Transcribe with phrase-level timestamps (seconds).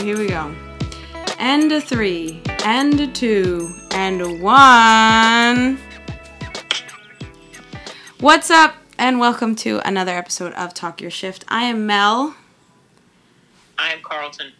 [0.00, 0.54] right, here we go.
[1.38, 5.78] And a three, and a two, and a one.
[8.18, 11.44] What's up, and welcome to another episode of Talk Your Shift.
[11.48, 12.34] I am Mel.
[13.78, 14.52] I am Carlton.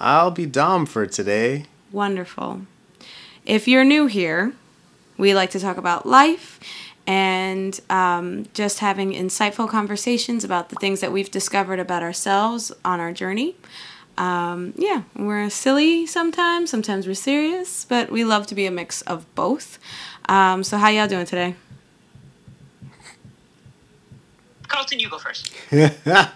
[0.00, 1.66] I'll be Dom for today.
[1.92, 2.62] Wonderful.
[3.44, 4.54] If you're new here,
[5.18, 6.58] we like to talk about life
[7.06, 12.98] and um, just having insightful conversations about the things that we've discovered about ourselves on
[12.98, 13.56] our journey.
[14.18, 19.00] Um, yeah, we're silly sometimes, sometimes we're serious, but we love to be a mix
[19.02, 19.78] of both.
[20.28, 21.54] Um, so, how y'all doing today?
[24.66, 25.52] Carlton, you go first.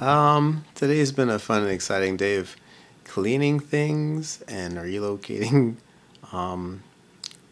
[0.00, 2.54] um, today's been a fun and exciting day of
[3.04, 5.76] cleaning things and relocating
[6.32, 6.82] um,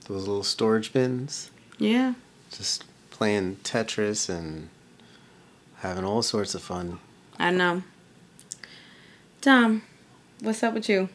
[0.06, 1.50] those little storage bins.
[1.78, 2.12] Yeah.
[2.52, 4.68] Just playing Tetris and
[5.76, 6.98] having all sorts of fun.
[7.38, 7.82] I know.
[9.46, 9.82] Dom,
[10.40, 11.08] what's up with you?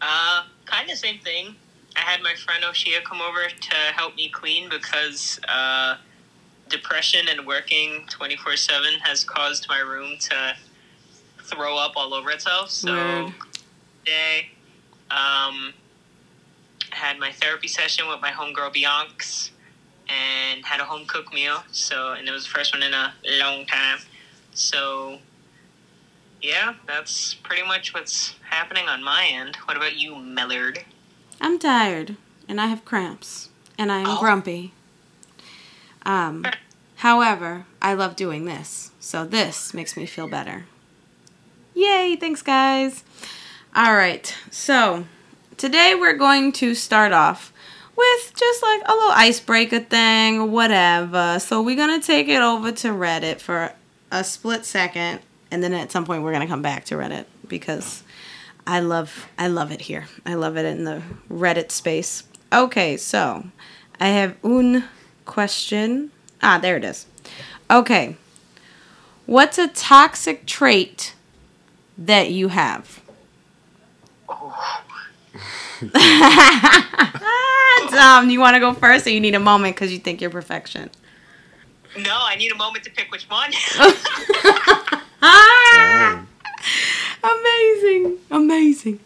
[0.00, 1.56] Uh, kind of same thing.
[1.96, 5.96] I had my friend Oshia come over to help me clean because uh,
[6.68, 10.54] depression and working 24 7 has caused my room to
[11.40, 12.70] throw up all over itself.
[12.70, 13.32] So, Word.
[14.04, 14.50] today,
[15.10, 15.74] um,
[16.90, 19.50] had my therapy session with my homegirl Bianx
[20.08, 21.64] and had a home cooked meal.
[21.72, 23.98] So, and it was the first one in a long time.
[24.54, 25.18] So,
[26.42, 29.56] yeah, that's pretty much what's happening on my end.
[29.64, 30.82] What about you, Mellard?
[31.40, 32.16] I'm tired
[32.48, 34.20] and I have cramps and I am Oh.
[34.20, 34.72] grumpy.
[36.04, 36.44] Um,
[36.96, 40.66] however, I love doing this, so this makes me feel better.
[41.74, 43.04] Yay, thanks guys.
[43.74, 45.06] All right, so
[45.56, 47.52] today we're going to start off
[47.96, 51.38] with just like a little icebreaker thing or whatever.
[51.38, 53.72] So we're going to take it over to Reddit for
[54.10, 55.20] a split second
[55.52, 58.02] and then at some point we're going to come back to Reddit because
[58.66, 60.06] I love I love it here.
[60.24, 62.24] I love it in the Reddit space.
[62.52, 63.44] Okay, so
[64.00, 64.84] I have un
[65.26, 66.10] question.
[66.42, 67.06] Ah, there it is.
[67.70, 68.16] Okay.
[69.26, 71.14] What's a toxic trait
[71.96, 73.00] that you have?
[77.90, 80.30] Dom, you want to go first or you need a moment because you think you're
[80.30, 80.90] perfection?
[81.98, 83.52] No, I need a moment to pick which one.
[85.22, 86.24] Ah!
[87.22, 88.18] Amazing.
[88.30, 89.00] Amazing.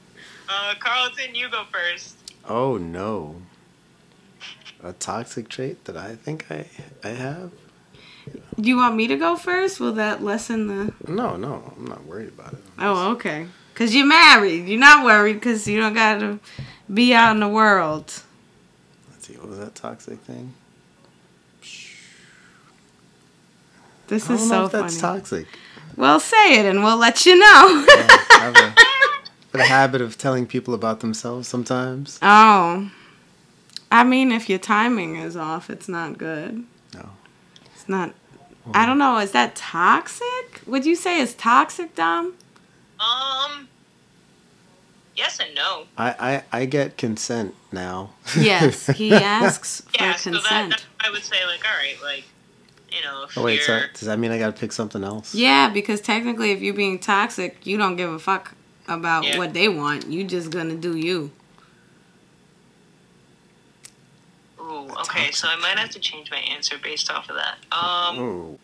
[0.48, 2.16] uh, Carlton, you go first.
[2.48, 3.42] Oh no.
[4.82, 6.66] A toxic trait that I think I
[7.04, 7.50] I have?
[8.60, 9.78] Do you want me to go first?
[9.80, 10.92] Will that lessen the.
[11.10, 12.58] No, no, I'm not worried about it.
[12.78, 13.46] Oh, okay.
[13.72, 14.66] Because you're married.
[14.66, 16.38] You're not worried because you don't got to
[16.92, 18.22] be out in the world.
[19.10, 20.54] Let's see, what was that toxic thing?
[24.08, 25.18] This I don't is know so if that's funny.
[25.18, 25.46] toxic.
[25.96, 27.46] Well, say it and we'll let you know.
[27.46, 28.74] I have a,
[29.56, 32.18] got a habit of telling people about themselves sometimes.
[32.22, 32.90] oh.
[33.88, 36.64] I mean, if your timing is off, it's not good.
[36.92, 37.08] No.
[37.72, 38.14] It's not.
[38.74, 39.18] I don't know.
[39.18, 40.60] Is that toxic?
[40.66, 42.34] Would you say it's toxic, Dom?
[42.98, 43.68] Um,
[45.14, 45.84] yes and no.
[45.96, 48.10] I, I, I get consent now.
[48.36, 48.88] Yes.
[48.88, 50.70] He asks for Yeah, so that, consent.
[50.72, 52.24] that I would say like, all right, like,
[52.96, 55.34] you know, if Oh wait, so you're, does that mean I gotta pick something else?
[55.34, 58.54] Yeah, because technically, if you're being toxic, you don't give a fuck
[58.88, 59.38] about Yeah.
[59.38, 60.06] what they want.
[60.06, 61.30] You just gonna do you.
[64.60, 67.58] Ooh, okay, so I might have to change my answer based off of that.
[67.72, 68.58] Um, Oh.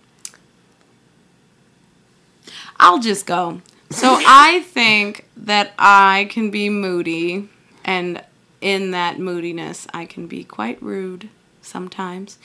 [2.81, 3.61] I'll just go.
[3.91, 7.49] So I think that I can be moody,
[7.85, 8.23] and
[8.61, 11.29] in that moodiness, I can be quite rude
[11.63, 12.39] sometimes.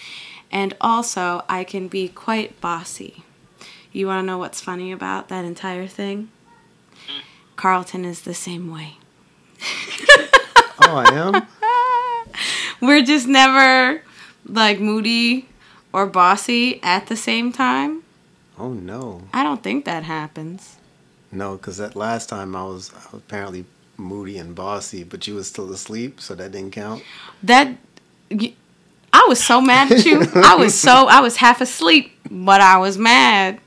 [0.51, 3.23] And also, I can be quite bossy.
[3.91, 6.29] You want to know what's funny about that entire thing?
[7.55, 8.97] Carlton is the same way.
[10.79, 11.47] Oh, I am.
[12.87, 14.03] We're just never
[14.45, 15.49] like moody
[15.91, 18.03] or bossy at the same time.
[18.59, 20.77] Oh no, I don't think that happens.
[21.31, 23.65] no, because that last time I was, I was apparently
[23.97, 27.03] moody and bossy, but you was still asleep, so that didn't count.
[27.43, 27.75] That
[28.31, 28.53] y-
[29.13, 30.21] I was so mad at you.
[30.35, 33.59] I was so I was half asleep, but I was mad.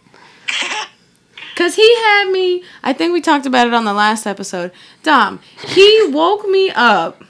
[1.57, 2.65] Cause he had me.
[2.83, 4.73] I think we talked about it on the last episode.
[5.03, 7.23] Dom, he woke me up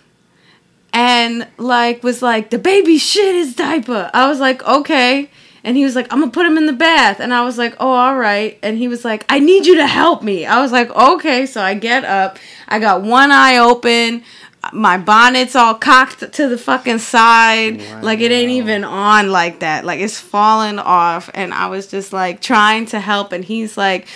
[0.93, 4.11] and like was like the baby shit his diaper.
[4.13, 5.31] I was like okay,
[5.65, 7.75] and he was like I'm gonna put him in the bath, and I was like
[7.81, 10.47] oh all right, and he was like I need you to help me.
[10.47, 12.39] I was like okay, so I get up.
[12.69, 14.23] I got one eye open.
[14.73, 17.81] My bonnet's all cocked to the fucking side.
[18.03, 19.85] Like it ain't even on like that.
[19.85, 21.31] Like it's falling off.
[21.35, 23.33] And I was just like trying to help.
[23.33, 24.07] And he's like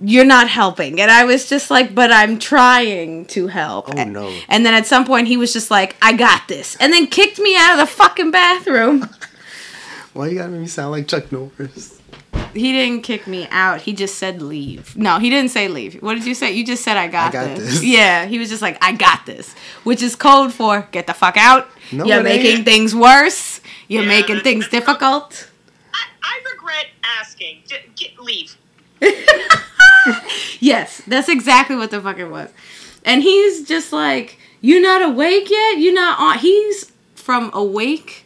[0.00, 1.00] you're not helping.
[1.00, 3.88] And I was just like, but I'm trying to help.
[3.88, 4.36] Oh, no.
[4.48, 6.76] And then at some point he was just like, I got this.
[6.80, 9.08] And then kicked me out of the fucking bathroom.
[10.12, 12.00] Why you gotta make me sound like Chuck Norris?
[12.54, 13.80] He didn't kick me out.
[13.82, 14.96] He just said leave.
[14.96, 16.02] No, he didn't say leave.
[16.02, 16.52] What did you say?
[16.52, 17.74] You just said I got, I got this.
[17.80, 17.84] this.
[17.84, 19.54] Yeah, he was just like I got this,
[19.84, 21.68] which is code for get the fuck out.
[21.92, 22.64] No, You're making ain't.
[22.64, 23.60] things worse.
[23.88, 25.50] You're Yeah, making that's- things that's- difficult.
[25.92, 26.86] I, I regret
[27.20, 27.62] asking.
[27.66, 28.56] J- get leave.
[30.60, 32.50] Yes, that's exactly what the fuck it was.
[33.04, 35.78] And he's just like, You're not awake yet?
[35.78, 38.23] You're not on he's from awake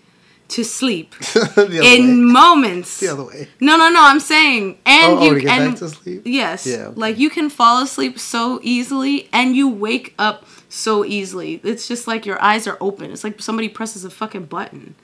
[0.48, 1.14] to sleep
[1.56, 2.06] in way.
[2.10, 3.00] moments.
[3.00, 3.48] The other way.
[3.60, 6.22] No, no, no, I'm saying and Oh, oh, you to get and back to sleep?
[6.24, 6.66] Yes.
[6.66, 6.94] Yeah, okay.
[7.00, 11.60] Like you can fall asleep so easily and you wake up so easily.
[11.62, 13.10] It's just like your eyes are open.
[13.10, 14.94] It's like somebody presses a fucking button.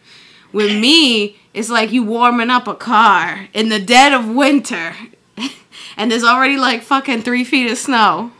[0.53, 4.95] With me, it's like you warming up a car in the dead of winter
[5.97, 8.33] and there's already like fucking three feet of snow.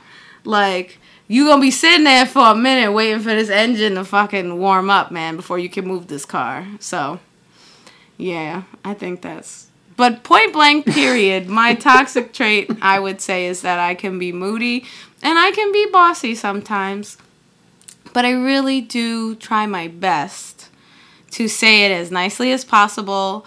[0.45, 4.59] Like, you gonna be sitting there for a minute waiting for this engine to fucking
[4.59, 6.67] warm up, man, before you can move this car.
[6.81, 7.21] So,
[8.17, 9.69] yeah, I think that's.
[9.97, 11.49] But point blank, period.
[11.49, 14.85] my toxic trait, I would say, is that I can be moody
[15.23, 17.17] and I can be bossy sometimes.
[18.13, 20.69] But I really do try my best
[21.33, 23.47] to say it as nicely as possible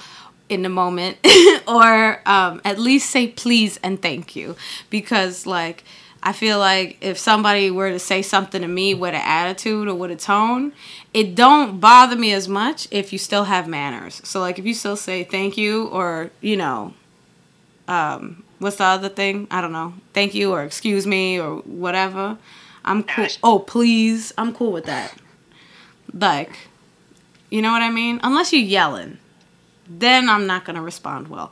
[0.50, 1.18] in the moment
[1.68, 4.56] or um, at least say please and thank you
[4.90, 5.84] because like
[6.28, 9.96] i feel like if somebody were to say something to me with an attitude or
[9.96, 10.72] with a tone
[11.18, 14.22] it don't bother me as much if you still have manners.
[14.24, 16.94] So like if you still say thank you or you know
[17.88, 19.48] um, what's the other thing?
[19.50, 19.94] I don't know.
[20.14, 22.38] Thank you or excuse me or whatever.
[22.86, 23.28] I'm cool.
[23.42, 24.32] Oh please.
[24.38, 25.18] I'm cool with that.
[26.14, 26.68] Like
[27.50, 28.20] you know what I mean?
[28.22, 29.18] Unless you're yelling,
[29.90, 31.52] then I'm not gonna respond well.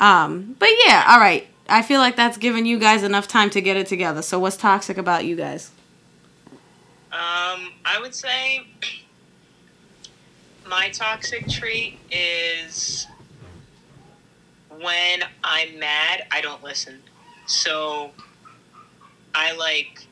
[0.00, 1.46] Um, but yeah, all right.
[1.68, 4.22] I feel like that's given you guys enough time to get it together.
[4.22, 5.70] So what's toxic about you guys?
[7.12, 8.66] Um, I would say
[10.68, 13.06] my toxic trait is
[14.80, 17.00] when I'm mad, I don't listen.
[17.46, 18.12] So
[19.34, 20.06] I like.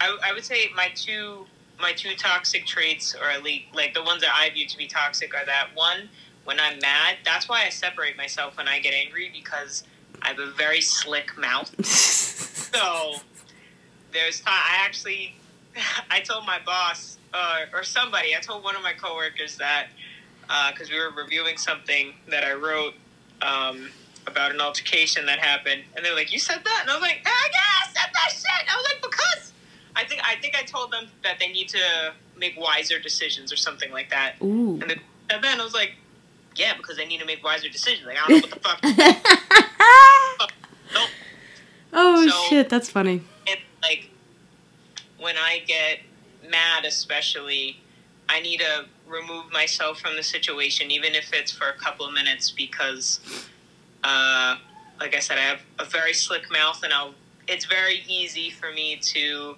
[0.00, 1.46] I, I would say my two
[1.80, 4.86] my two toxic traits, or at least like the ones that I view to be
[4.86, 6.08] toxic, are that one
[6.44, 7.16] when I'm mad.
[7.24, 9.84] That's why I separate myself when I get angry because
[10.24, 11.70] I have a very slick mouth.
[12.74, 13.20] So
[14.12, 14.52] there's time.
[14.52, 15.36] I actually,
[16.10, 18.34] I told my boss uh, or somebody.
[18.34, 19.86] I told one of my coworkers that
[20.72, 22.94] because we were reviewing something that I wrote
[23.42, 23.90] um,
[24.26, 27.22] about an altercation that happened, and they're like, "You said that?" And I was like,
[27.24, 29.52] "Ah, "Yeah, I said that shit." I was like, "Because
[29.94, 33.56] I think I think I told them that they need to make wiser decisions or
[33.56, 34.80] something like that." Ooh.
[34.80, 35.00] And then,
[35.30, 35.92] and then I was like,
[36.56, 40.48] "Yeah, because they need to make wiser decisions." Like I don't know what the fuck.
[40.94, 41.08] nope.
[41.92, 43.22] oh So- shit, that's funny.
[43.46, 44.10] it like
[45.18, 46.00] when I get
[46.50, 47.80] mad, especially,
[48.28, 52.12] I need to remove myself from the situation, even if it's for a couple of
[52.12, 53.20] minutes, because,
[54.02, 54.56] uh,
[55.00, 57.14] like I said, I have a very slick mouth, and I'll.
[57.46, 59.56] It's very easy for me to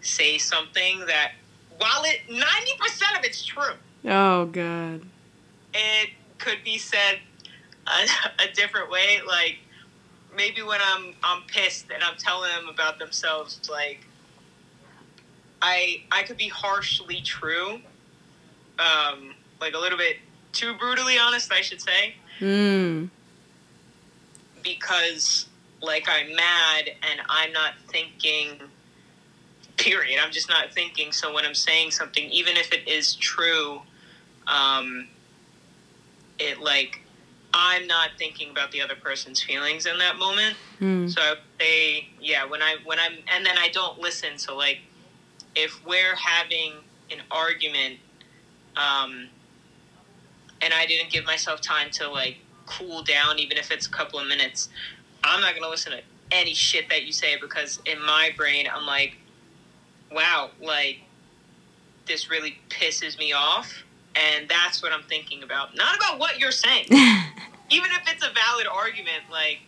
[0.00, 1.32] say something that,
[1.78, 3.74] while it ninety percent of it's true,
[4.06, 5.02] Oh god.
[5.74, 6.10] it
[6.40, 7.20] could be said
[7.86, 9.20] a, a different way.
[9.26, 9.58] Like
[10.34, 14.00] maybe when I'm I'm pissed and I'm telling them about themselves, like
[15.62, 17.80] I I could be harshly true,
[18.78, 20.16] um, like a little bit
[20.52, 23.08] too brutally honest, I should say, Mm.
[24.64, 25.46] because
[25.82, 28.60] like I'm mad and I'm not thinking.
[29.76, 30.20] Period.
[30.22, 31.10] I'm just not thinking.
[31.10, 33.80] So when I'm saying something, even if it is true,
[34.46, 35.08] um,
[36.40, 37.00] it like
[37.52, 40.56] I'm not thinking about the other person's feelings in that moment.
[40.80, 41.10] Mm.
[41.10, 44.38] So say, yeah, when I when I'm and then I don't listen.
[44.38, 44.78] So like,
[45.54, 46.74] if we're having
[47.10, 47.98] an argument,
[48.76, 49.28] um,
[50.62, 54.18] and I didn't give myself time to like cool down, even if it's a couple
[54.18, 54.68] of minutes,
[55.24, 58.86] I'm not gonna listen to any shit that you say because in my brain I'm
[58.86, 59.16] like,
[60.12, 61.00] wow, like
[62.06, 63.84] this really pisses me off.
[64.16, 65.76] And that's what I'm thinking about.
[65.76, 66.86] Not about what you're saying
[67.70, 69.60] even if it's a valid argument, like,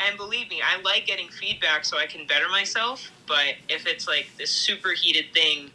[0.00, 3.10] and believe me, I like getting feedback so I can better myself.
[3.28, 5.70] But if it's like this super heated thing,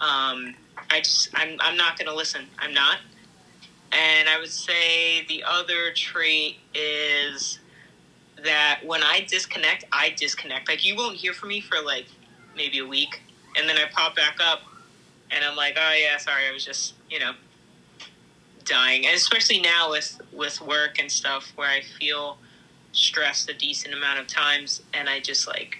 [0.00, 0.54] um,
[0.90, 2.46] I just I'm I'm not gonna listen.
[2.58, 2.98] I'm not.
[3.92, 7.60] And I would say the other trait is
[8.44, 10.68] that when I disconnect, I disconnect.
[10.68, 12.06] Like you won't hear from me for like
[12.56, 13.22] maybe a week,
[13.56, 14.62] and then I pop back up,
[15.30, 17.32] and I'm like, oh yeah, sorry, I was just you know
[18.64, 22.38] dying and especially now with with work and stuff where i feel
[22.94, 25.78] stressed a decent amount of times, and I just like,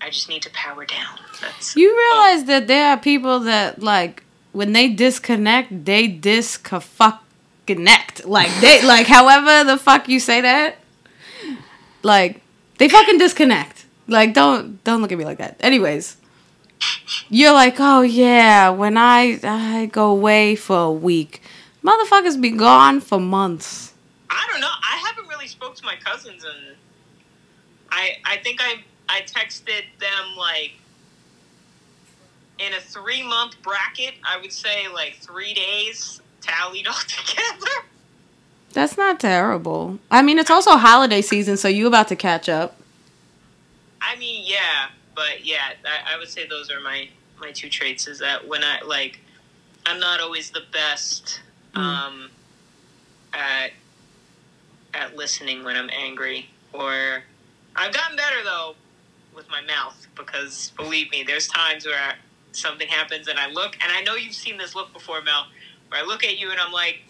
[0.00, 1.18] I just need to power down.
[1.40, 7.30] That's You realize that there are people that like when they disconnect, they disconnect.
[8.24, 10.78] Like they like however the fuck you say that.
[12.02, 12.40] Like
[12.78, 13.84] they fucking disconnect.
[14.08, 15.56] Like don't don't look at me like that.
[15.60, 16.16] Anyways,
[17.28, 21.42] you're like, "Oh yeah, when I I go away for a week,
[21.84, 23.94] motherfuckers be gone for months."
[24.28, 24.68] I don't know.
[24.68, 26.76] I haven't really spoke to my cousins, and
[27.90, 28.76] I I think I
[29.08, 30.72] I texted them like
[32.58, 34.14] in a three month bracket.
[34.24, 37.86] I would say like three days tallied all together.
[38.72, 39.98] That's not terrible.
[40.10, 42.76] I mean, it's also holiday season, so you about to catch up.
[44.00, 47.08] I mean, yeah, but yeah, I, I would say those are my
[47.40, 48.06] my two traits.
[48.06, 49.20] Is that when I like,
[49.86, 51.40] I'm not always the best.
[51.74, 52.30] Um,
[53.32, 53.70] at
[54.94, 56.48] at listening when I'm angry.
[56.72, 57.22] Or
[57.76, 58.74] I've gotten better though
[59.34, 62.14] with my mouth because believe me, there's times where I,
[62.52, 65.46] something happens and I look, and I know you've seen this look before, Mel,
[65.88, 67.00] where I look at you and I'm like.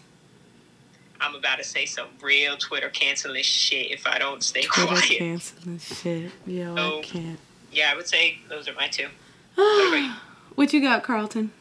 [1.23, 5.19] I'm about to say some real Twitter canceling shit if I don't stay Twitter quiet.
[5.19, 6.31] canceling shit.
[6.47, 7.01] Yo, I Oh.
[7.03, 7.37] can't.
[7.71, 9.05] Yeah, I would say those are my two.
[9.53, 10.11] about you?
[10.55, 11.51] what you got, Carlton?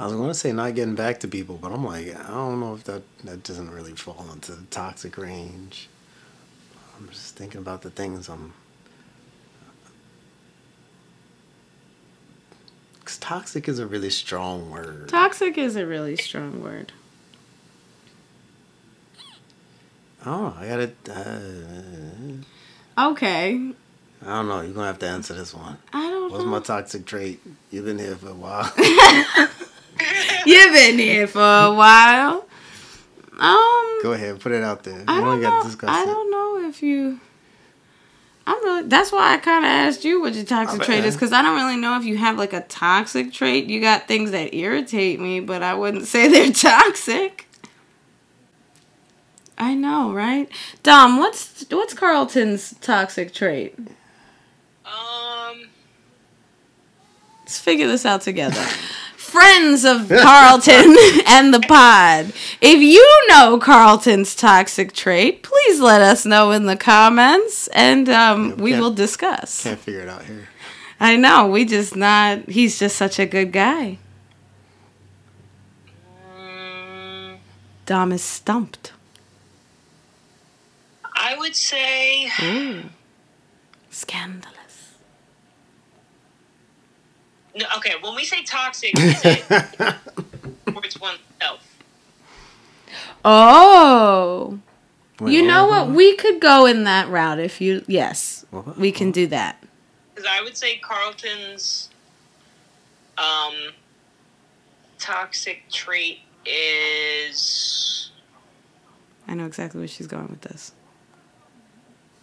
[0.00, 2.58] I was going to say not getting back to people, but I'm like, I don't
[2.58, 5.90] know if that that doesn't really fall into the toxic range.
[6.96, 8.54] I'm just thinking about the things I'm.
[12.98, 15.10] Because toxic is a really strong word.
[15.10, 16.92] Toxic is a really strong word.
[20.24, 20.92] Oh, I gotta.
[22.96, 23.72] Uh, Okay.
[24.22, 24.62] I don't know.
[24.62, 25.76] You're gonna have to answer this one.
[25.92, 26.50] I don't What's know.
[26.50, 27.40] my toxic trait?
[27.70, 28.72] You've been here for a while.
[30.46, 32.46] You've been here for a while.
[33.38, 35.02] Um, Go ahead, put it out there.
[35.08, 35.70] I You don't got know.
[35.70, 37.20] to I don't know if you.
[38.46, 38.82] I'm really.
[38.88, 41.56] That's why I kind of asked you what your toxic trait is because I don't
[41.56, 43.66] really know if you have like a toxic trait.
[43.66, 47.46] You got things that irritate me, but I wouldn't say they're toxic.
[49.56, 50.48] I know, right?
[50.82, 53.78] Dom, what's what's Carlton's toxic trait?
[54.86, 55.68] Um,
[57.42, 58.64] Let's figure this out together.
[59.30, 60.96] Friends of Carlton
[61.26, 62.32] and the pod.
[62.60, 68.48] If you know Carlton's toxic trait, please let us know in the comments and um,
[68.50, 69.62] Yeah, we can't- will discuss.
[69.62, 70.48] Can't figure it out here.
[70.98, 73.98] I know, we just not, he's just such a good guy.
[77.86, 78.92] Dom is stumped.
[81.14, 82.82] I would say Ooh.
[83.90, 84.94] Scandalous.
[87.49, 87.49] no.
[87.76, 89.44] Okay, when we say toxic, is it
[90.66, 91.66] towards oneself?
[93.24, 94.58] Oh.
[95.20, 95.90] Wait, You know what?
[95.90, 98.78] We could go in that route if you, yes, What?
[98.78, 99.62] we can do that.
[100.14, 101.88] Because I would say Carlton's
[103.18, 103.54] um
[104.98, 108.10] toxic trait is
[109.28, 110.72] I know exactly where she's going with this.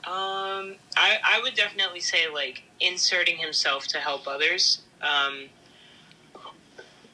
[0.06, 4.82] um I I would definitely say like inserting himself to help others.
[5.02, 5.50] Um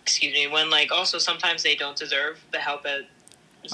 [0.01, 3.03] excuse me, when like also sometimes they don't deserve the help as,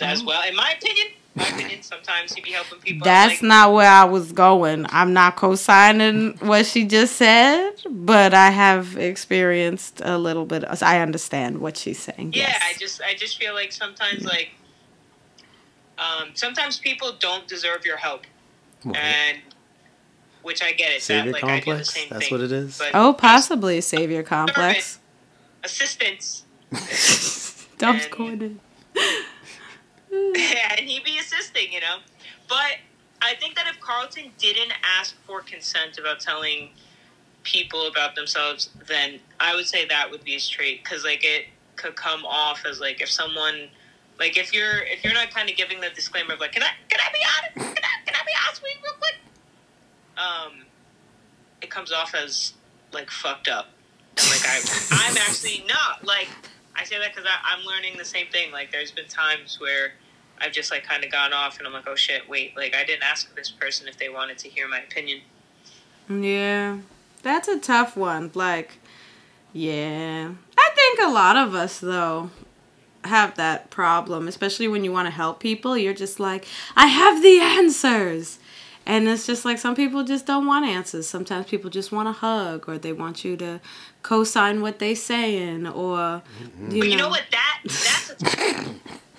[0.02, 0.26] as Oh.
[0.28, 0.48] well.
[0.48, 3.04] In my opinion, my opinion, sometimes he be helping people.
[3.06, 4.86] That's like, not where I was going.
[4.90, 10.64] I'm not co-signing what she just said, but I have experienced a little bit.
[10.84, 12.34] I understand what she's saying.
[12.36, 12.62] Yeah, yes.
[12.64, 14.52] I just I just feel like sometimes like
[15.98, 18.22] um, sometimes people don't deserve your help,
[18.84, 18.96] What?
[18.98, 19.40] and
[20.50, 21.04] which I get it.
[21.04, 21.94] Savior that, like, I do the complex?
[21.94, 22.38] same That's thing.
[22.40, 22.78] what it is?
[22.80, 24.98] But oh, possibly savior complex.
[25.64, 26.44] assistance,
[27.78, 28.50] Dom's And- corner.
[30.12, 31.98] and he'd be assisting, you know.
[32.48, 32.78] But
[33.22, 36.70] I think that if Carlton didn't ask for consent about telling
[37.44, 41.46] people about themselves, then I would say that would be his trait because like it
[41.76, 43.70] could come off as like if someone.
[44.20, 46.72] Like if you're if you're not kind of giving the disclaimer of like can I
[46.90, 47.20] can I be
[47.64, 49.16] honest can I, can I be honest with you real quick
[50.20, 50.66] um
[51.62, 52.54] it comes off as
[52.92, 53.68] like fucked up
[54.18, 54.60] and like I
[54.92, 56.28] I'm actually not like
[56.76, 59.94] I say that because I'm learning the same thing like there's been times where
[60.42, 62.84] I've just like kind of gone off and I'm like oh shit wait like I
[62.84, 65.22] didn't ask this person if they wanted to hear my opinion
[66.10, 66.78] Yeah,
[67.22, 68.32] that's a tough one.
[68.34, 68.80] Like,
[69.54, 72.32] yeah, I think a lot of us though
[73.04, 75.78] have that problem, especially when you want to help people.
[75.78, 76.46] You're just like,
[76.76, 78.40] I have the answers.
[78.90, 81.08] And it's just like some people just don't want answers.
[81.08, 83.62] Sometimes people just want a hug or they want you to
[84.02, 86.72] co-sign what they're saying or mm-hmm.
[86.72, 86.92] you but know.
[86.92, 88.24] you know what that that's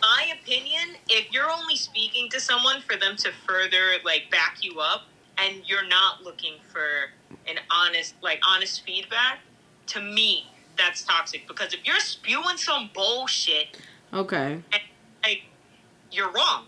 [0.02, 4.80] my opinion, if you're only speaking to someone for them to further like back you
[4.80, 5.02] up,
[5.38, 7.10] and you're not looking for
[7.48, 9.38] an honest, like honest feedback,
[9.86, 10.46] to me,
[10.76, 11.46] that's toxic.
[11.46, 13.78] Because if you're spewing some bullshit,
[14.12, 14.60] Okay.
[14.72, 14.82] and,
[15.22, 15.42] like
[16.10, 16.64] you're wrong.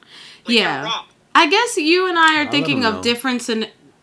[0.47, 0.77] Like, Yeah.
[0.77, 1.07] You're wrong.
[1.35, 3.03] I guess you and I are I'll thinking of know.
[3.03, 3.71] different scen-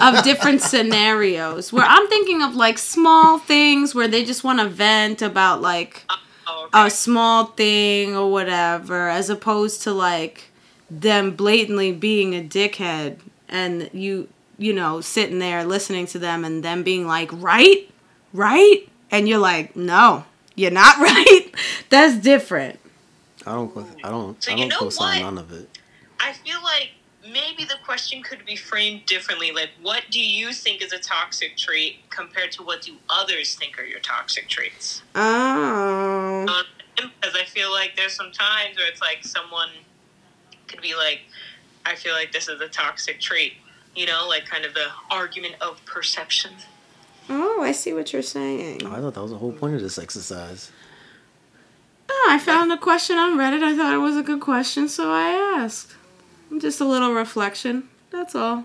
[0.00, 4.68] of different scenarios where I'm thinking of like small things where they just want to
[4.68, 6.04] vent about like
[6.46, 6.86] Oh, okay.
[6.86, 10.50] a small thing or whatever as opposed to like
[10.90, 13.18] them blatantly being a dickhead
[13.48, 17.88] and you you know sitting there listening to them and them being like right
[18.32, 20.24] right and you're like no
[20.56, 21.50] you're not right
[21.90, 22.78] that's different
[23.46, 23.76] I don't.
[24.04, 24.40] I don't.
[24.42, 25.68] So I don't co-sign none of it.
[26.22, 26.90] I feel like
[27.24, 29.50] maybe the question could be framed differently.
[29.52, 33.78] Like, what do you think is a toxic trait compared to what do others think
[33.78, 35.02] are your toxic traits?
[35.14, 36.62] oh
[36.96, 39.70] Because I feel like there's some times where it's like someone
[40.68, 41.20] could be like,
[41.84, 43.54] I feel like this is a toxic trait.
[43.94, 46.52] You know, like kind of the argument of perception.
[47.28, 49.80] oh i see what you're saying oh, I thought that was the whole point of
[49.82, 50.72] this exercise.
[52.08, 53.62] Oh, I found a question on Reddit.
[53.62, 55.94] I thought it was a good question, so I asked.
[56.58, 57.88] Just a little reflection.
[58.10, 58.64] That's all.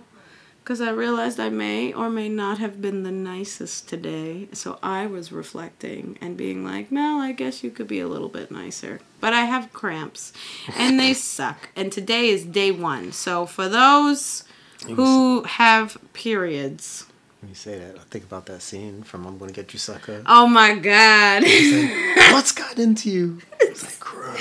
[0.63, 4.49] Because I realized I may or may not have been the nicest today.
[4.51, 8.27] So I was reflecting and being like, Mel, I guess you could be a little
[8.27, 8.99] bit nicer.
[9.21, 10.33] But I have cramps
[10.75, 11.69] and they suck.
[11.75, 13.13] And today is day one.
[13.13, 14.43] So for those
[14.85, 17.05] who have periods.
[17.47, 20.21] When you say that, I think about that scene from "I'm Gonna Get You, Sucker."
[20.25, 21.43] Oh my God.
[22.33, 23.39] What's got into you?
[23.61, 24.37] It's like.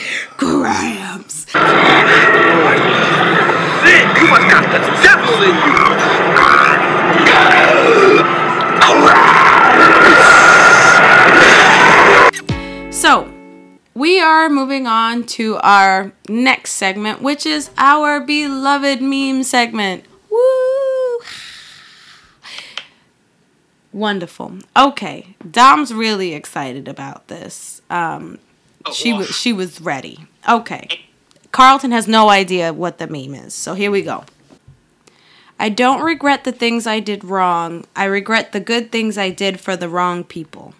[1.39, 1.63] Sid,
[4.19, 5.55] you must got the devil in
[12.83, 12.93] you.
[12.93, 13.33] So,
[13.95, 20.03] we are moving on to our next segment, which is our beloved meme segment.
[20.29, 20.76] Woo!
[23.97, 24.59] Wonderful.
[24.77, 27.81] Okay, Dom's really excited about this.
[27.89, 28.39] Um,
[28.93, 30.27] she was she was ready.
[30.47, 31.07] Okay,
[31.51, 34.25] Carlton has no idea what the meme is, so here we go.
[35.59, 37.87] I don't regret the things I did wrong.
[37.97, 40.75] I regret the good things I did for the wrong people.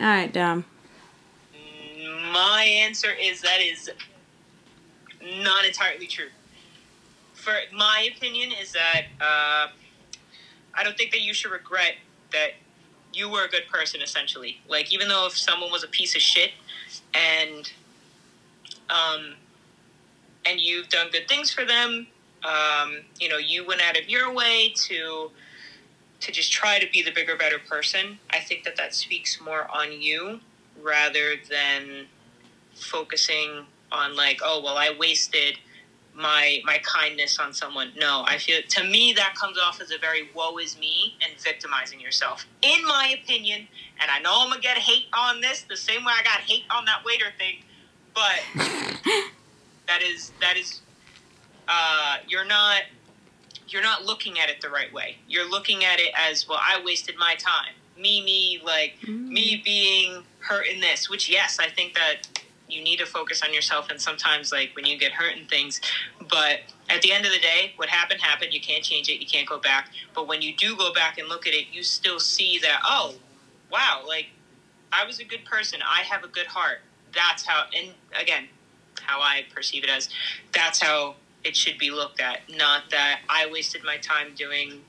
[0.00, 0.64] All right, Dom.
[2.32, 3.88] My answer is that is
[5.44, 6.30] not entirely true.
[7.34, 9.68] For my opinion is that uh,
[10.74, 11.94] I don't think that you should regret
[12.32, 12.52] that
[13.12, 14.00] you were a good person.
[14.02, 16.50] Essentially, like even though if someone was a piece of shit
[17.14, 17.70] and
[18.90, 19.34] um,
[20.44, 22.06] and you've done good things for them,
[22.44, 25.30] um, you know, you went out of your way to
[26.20, 28.18] to just try to be the bigger, better person.
[28.30, 30.40] I think that that speaks more on you
[30.80, 32.06] rather than
[32.74, 35.58] focusing on like, oh well, I wasted
[36.14, 37.92] my my kindness on someone.
[37.96, 41.40] No, I feel to me that comes off as a very woe is me and
[41.40, 42.46] victimizing yourself.
[42.62, 43.66] In my opinion,
[44.00, 46.64] and I know I'm gonna get hate on this the same way I got hate
[46.70, 47.56] on that waiter thing,
[48.14, 48.40] but
[49.86, 50.80] that is that is
[51.68, 52.82] uh, you're not
[53.68, 55.16] you're not looking at it the right way.
[55.28, 56.60] You're looking at it as well.
[56.60, 57.72] I wasted my time.
[57.98, 61.08] Me, me, like me being hurt in this.
[61.08, 62.41] Which yes, I think that
[62.72, 63.90] you need to focus on yourself.
[63.90, 65.80] And sometimes, like when you get hurt in things,
[66.30, 68.52] but at the end of the day, what happened happened.
[68.52, 69.20] You can't change it.
[69.20, 69.90] You can't go back.
[70.14, 72.80] But when you do go back and look at it, you still see that.
[72.84, 73.14] Oh,
[73.70, 74.02] wow!
[74.06, 74.26] Like
[74.92, 75.80] I was a good person.
[75.88, 76.78] I have a good heart.
[77.14, 77.64] That's how.
[77.76, 78.48] And again,
[79.02, 80.08] how I perceive it as.
[80.52, 84.82] That's how it should be looked at, not that I wasted my time doing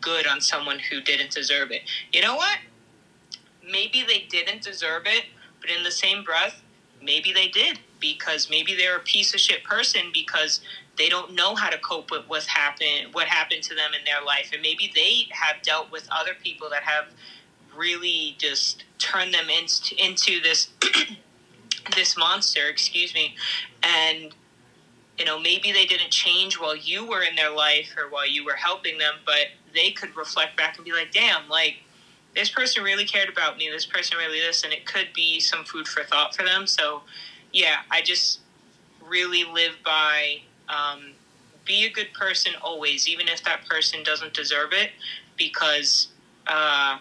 [0.00, 1.82] good on someone who didn't deserve it.
[2.12, 2.58] You know what?
[3.64, 5.24] Maybe they didn't deserve it,
[5.60, 6.62] but in the same breath,
[7.02, 10.60] maybe they did because maybe they're a piece of shit person because
[10.96, 14.24] they don't know how to cope with what's happened what happened to them in their
[14.24, 14.50] life.
[14.52, 17.06] And maybe they have dealt with other people that have
[17.76, 20.68] really just turned them into into this
[21.94, 23.34] this monster excuse me.
[23.82, 24.34] And
[25.18, 28.44] you know, maybe they didn't change while you were in their life or while you
[28.44, 31.78] were helping them, but they could reflect back and be like, damn, like,
[32.38, 35.64] this person really cared about me, this person really this, and it could be some
[35.64, 36.68] food for thought for them.
[36.68, 37.02] So,
[37.52, 38.38] yeah, I just
[39.04, 41.14] really live by um,
[41.64, 44.90] be a good person always, even if that person doesn't deserve it,
[45.36, 46.08] because
[46.46, 46.98] uh,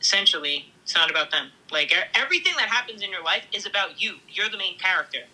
[0.00, 1.50] essentially it's not about them.
[1.70, 4.16] Like, everything that happens in your life is about you.
[4.30, 5.24] You're the main character.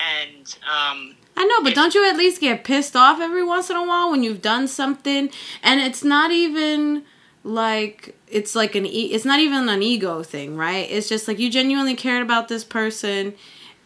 [0.00, 3.76] And, um, I know, but don't you at least get pissed off every once in
[3.76, 5.28] a while when you've done something
[5.62, 7.04] and it's not even
[7.42, 10.90] like it's like an e- it's not even an ego thing, right?
[10.90, 13.34] It's just like you genuinely cared about this person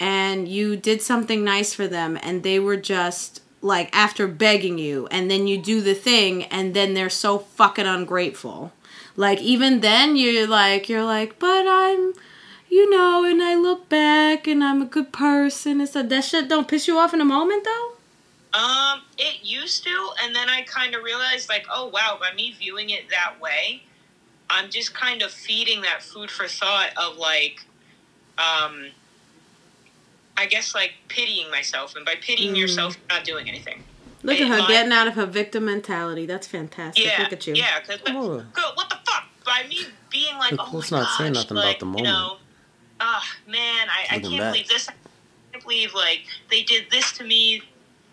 [0.00, 5.06] and you did something nice for them and they were just like after begging you
[5.10, 8.72] and then you do the thing and then they're so fucking ungrateful.
[9.16, 12.12] Like even then you're like you're like, "But I'm
[12.68, 16.08] you know, and I look back and I'm a good person and stuff.
[16.08, 17.93] That shit don't piss you off in a moment though?
[18.54, 22.54] Um, it used to, and then I kind of realized, like, oh wow, by me
[22.56, 23.82] viewing it that way,
[24.48, 27.64] I'm just kind of feeding that food for thought of like,
[28.38, 28.90] um,
[30.36, 32.58] I guess like pitying myself, and by pitying Mm.
[32.58, 33.82] yourself, you're not doing anything.
[34.22, 36.24] Look at In her my- getting out of her victim mentality.
[36.24, 37.04] That's fantastic.
[37.04, 37.54] Yeah, Look at you.
[37.54, 38.44] yeah, because Oh.
[38.74, 39.24] what the fuck?
[39.44, 41.86] By me being like, Look, oh let's my not gosh, say nothing about like, the
[41.86, 42.06] You moment.
[42.06, 42.36] know,
[43.00, 44.52] ah, man, I, I can't back.
[44.52, 44.88] believe this.
[44.88, 44.92] I
[45.52, 47.62] can't believe like they did this to me.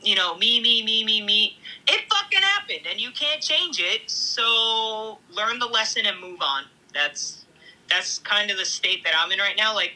[0.03, 1.57] You know, me, me, me, me, me.
[1.87, 4.09] It fucking happened, and you can't change it.
[4.09, 6.63] So learn the lesson and move on.
[6.93, 7.45] That's
[7.89, 9.75] that's kind of the state that I'm in right now.
[9.75, 9.93] Like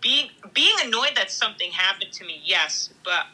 [0.00, 3.26] being being annoyed that something happened to me, yes, but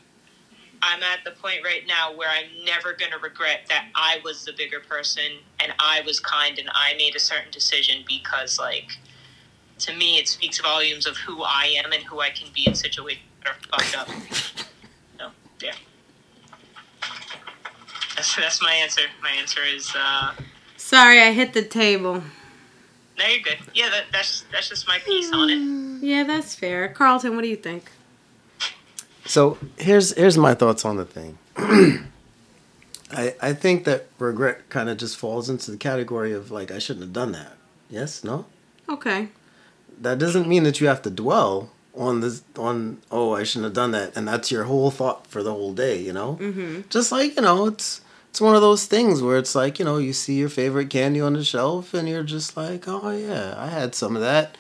[0.83, 4.44] I'm at the point right now where I'm never going to regret that I was
[4.44, 5.25] the bigger person
[5.61, 8.92] and I was kind and I made a certain decision because, like,
[9.81, 12.75] to me, it speaks volumes of who I am and who I can be in
[12.75, 14.09] situations that are fucked up.
[15.18, 15.75] So, yeah.
[18.18, 19.02] That's, that's my answer.
[19.22, 20.33] My answer is, uh,
[20.76, 22.14] Sorry, I hit the table.
[23.16, 23.59] no, you're good.
[23.74, 26.04] Yeah, that, that's that's just my piece on it.
[26.04, 26.88] Yeah, that's fair.
[26.88, 27.92] Carlton, what do you think?
[29.24, 31.38] So here's here's my thoughts on the thing.
[31.57, 36.81] I I think that regret kind of just falls into the category of like I
[36.81, 37.52] shouldn't have done that.
[37.88, 38.46] Yes, no.
[38.88, 39.28] Okay.
[40.00, 43.74] That doesn't mean that you have to dwell on this on oh I shouldn't have
[43.74, 46.00] done that and that's your whole thought for the whole day.
[46.00, 46.37] You know.
[46.40, 46.81] Mm-hmm.
[46.90, 48.00] Just like you know it's.
[48.30, 51.20] It's one of those things where it's like, you know, you see your favorite candy
[51.20, 54.56] on the shelf and you're just like, oh, yeah, I had some of that.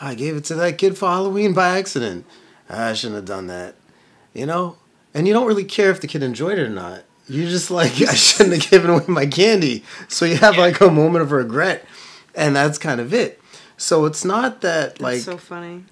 [0.00, 2.26] I gave it to that kid for Halloween by accident.
[2.68, 3.74] Ah, I shouldn't have done that.
[4.34, 4.76] You know?
[5.14, 7.04] And you don't really care if the kid enjoyed it or not.
[7.28, 9.84] You're just like, I shouldn't have given away my candy.
[10.08, 11.84] So you have like a moment of regret.
[12.34, 13.40] And that's kind of it.
[13.76, 15.84] So it's not that, That's like, so funny.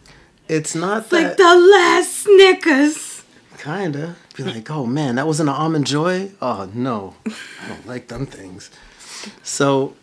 [0.48, 1.22] it's not It's that.
[1.28, 3.24] like the last Snickers.
[3.58, 4.16] Kinda.
[4.44, 6.30] Be like, oh man, that wasn't an almond joy.
[6.40, 8.70] Oh no, I don't like them things.
[9.42, 9.94] So,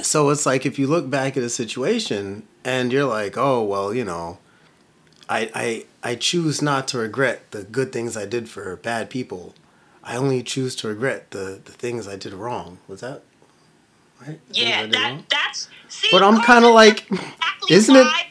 [0.00, 3.92] so it's like if you look back at a situation and you're like, oh well,
[3.92, 4.38] you know,
[5.28, 9.54] I I I choose not to regret the good things I did for bad people.
[10.04, 12.78] I only choose to regret the the things I did wrong.
[12.86, 13.22] Was that
[14.20, 14.38] right?
[14.48, 15.68] The things I Yeah, that that's.
[15.88, 18.06] See, But I'm kind of like, exactly isn't it?
[18.06, 18.22] I,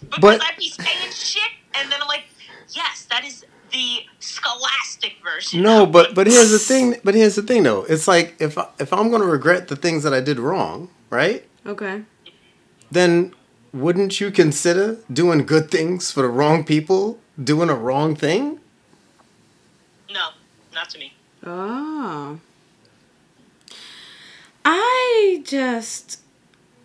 [0.00, 2.24] because But- I be saying shit, and then I'm like,
[2.68, 5.62] yes, that is the scholastic version.
[5.62, 6.96] No, but but here's the thing.
[7.02, 7.82] But here's the thing, though.
[7.84, 11.44] It's like if I, if I'm gonna regret the things that I did wrong, right?
[11.66, 12.02] Okay.
[12.90, 13.34] Then
[13.72, 18.60] wouldn't you consider doing good things for the wrong people, doing a wrong thing?
[20.10, 20.28] no,
[20.72, 21.12] not to me.
[21.44, 22.38] Oh.
[24.64, 26.20] I just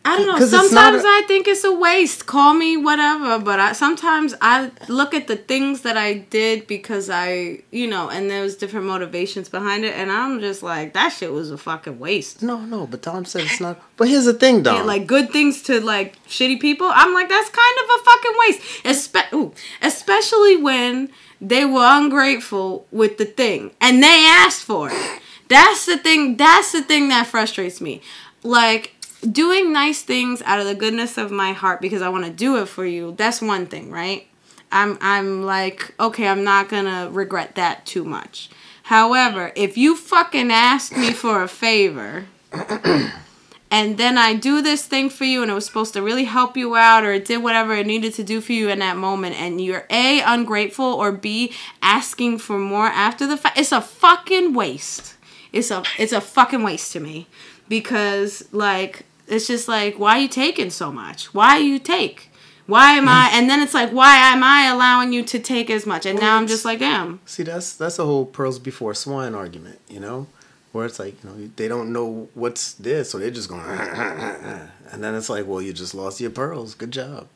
[0.10, 0.46] I don't know.
[0.46, 2.26] Sometimes a- I think it's a waste.
[2.26, 7.10] Call me whatever, but I sometimes I look at the things that I did because
[7.10, 11.10] I, you know, and there was different motivations behind it, and I'm just like, that
[11.10, 12.42] shit was a fucking waste.
[12.42, 12.88] No, no.
[12.88, 13.80] But Dom said it's not.
[13.98, 14.76] But here's the thing, Dom.
[14.76, 16.90] Yeah, like good things to like shitty people.
[16.94, 18.62] I'm like, that's kind of a fucking waste.
[18.84, 21.10] Espe- ooh, especially when
[21.42, 25.22] they were ungrateful with the thing and they asked for it.
[25.48, 26.38] That's the thing.
[26.38, 28.02] That's the thing that frustrates me.
[28.44, 32.32] Like doing nice things out of the goodness of my heart because I want to
[32.32, 33.14] do it for you.
[33.18, 34.28] That's one thing, right?
[34.72, 38.50] I'm I'm like, okay, I'm not gonna regret that too much.
[38.84, 42.26] However, if you fucking ask me for a favor
[43.72, 46.58] and then I do this thing for you and it was supposed to really help
[46.58, 49.40] you out or it did whatever it needed to do for you in that moment
[49.40, 51.54] and you're A ungrateful or B
[51.84, 55.16] asking for more after the fact it's a fucking waste.
[55.52, 57.28] It's a it's a fucking waste to me
[57.68, 61.34] because like it's just like why are you taking so much?
[61.34, 62.32] Why you take?
[62.66, 65.86] Why am I and then it's like why am I allowing you to take as
[65.86, 66.06] much?
[66.06, 67.20] And now I'm just like damn.
[67.26, 70.28] See, that's that's the whole pearls before swine argument, you know,
[70.72, 75.04] where it's like you know they don't know what's this, so they're just going, and
[75.04, 76.76] then it's like, well, you just lost your pearls.
[76.76, 77.28] Good job.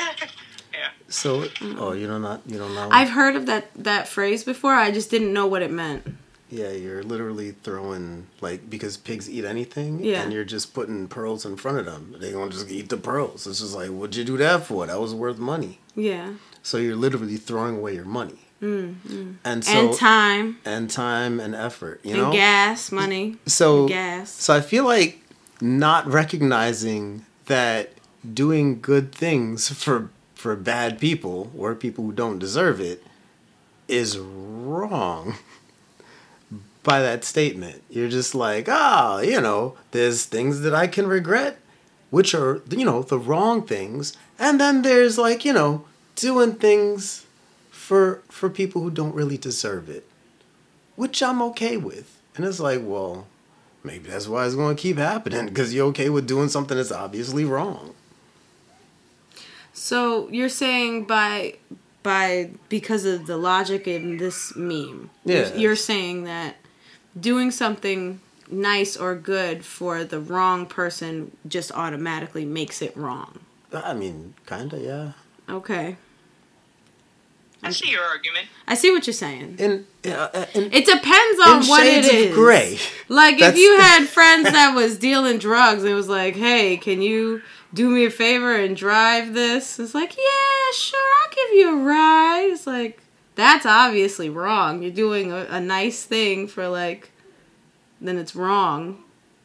[0.73, 0.89] Yeah.
[1.09, 1.47] So,
[1.79, 2.89] oh, you don't not you don't know.
[2.91, 4.73] I've heard of that that phrase before.
[4.73, 6.07] I just didn't know what it meant.
[6.51, 10.23] Yeah, you're literally throwing like because pigs eat anything, Yeah.
[10.23, 12.17] and you're just putting pearls in front of them.
[12.19, 13.47] They gonna just eat the pearls.
[13.47, 14.87] It's just like, what'd you do that for?
[14.87, 15.79] That was worth money.
[15.95, 16.33] Yeah.
[16.63, 18.39] So you're literally throwing away your money.
[18.61, 22.33] Mm, And so and time and time and effort, you and know.
[22.33, 23.37] gas money.
[23.47, 24.31] So gas.
[24.31, 25.23] So I feel like
[25.63, 27.93] not recognizing that
[28.35, 33.03] doing good things for for bad people or people who don't deserve it
[33.89, 35.35] is wrong
[36.83, 37.83] by that statement.
[37.91, 41.59] You're just like, ah, you know, there's things that I can regret,
[42.11, 44.17] which are, you know, the wrong things.
[44.39, 45.85] And then there's like, you know,
[46.17, 47.27] doing things
[47.71, 50.07] for for people who don't really deserve it,
[50.97, 52.17] which I'm okay with.
[52.37, 53.27] And it's like, well,
[53.85, 56.93] maybe that's why it's going to keep happening because you're okay with doing something that's
[56.93, 57.95] obviously wrong.
[59.73, 61.57] So you're saying by
[62.03, 65.55] by because of the logic in this meme, you're- Yeah.
[65.55, 66.57] you're saying that
[67.19, 68.21] doing something
[68.51, 73.41] nice or good for the wrong person just automatically makes it wrong.
[73.73, 75.13] I mean, kind of, yeah.
[75.49, 75.97] Okay.
[77.63, 78.47] I see your argument.
[78.67, 79.57] I see what you're saying.
[79.59, 82.11] In, uh, in, It depends on in what it is.
[82.11, 82.79] shades of gray.
[83.09, 87.43] Like if you had friends that was dealing drugs, it was like, "Hey, can you
[87.75, 91.85] do me a favor and drive this?" It's like, "Yeah, sure, I'll give you a
[91.85, 93.03] ride." It's like
[93.41, 94.83] that's obviously wrong.
[94.83, 97.11] You're doing a, a nice thing for like,
[98.01, 99.03] then it's wrong.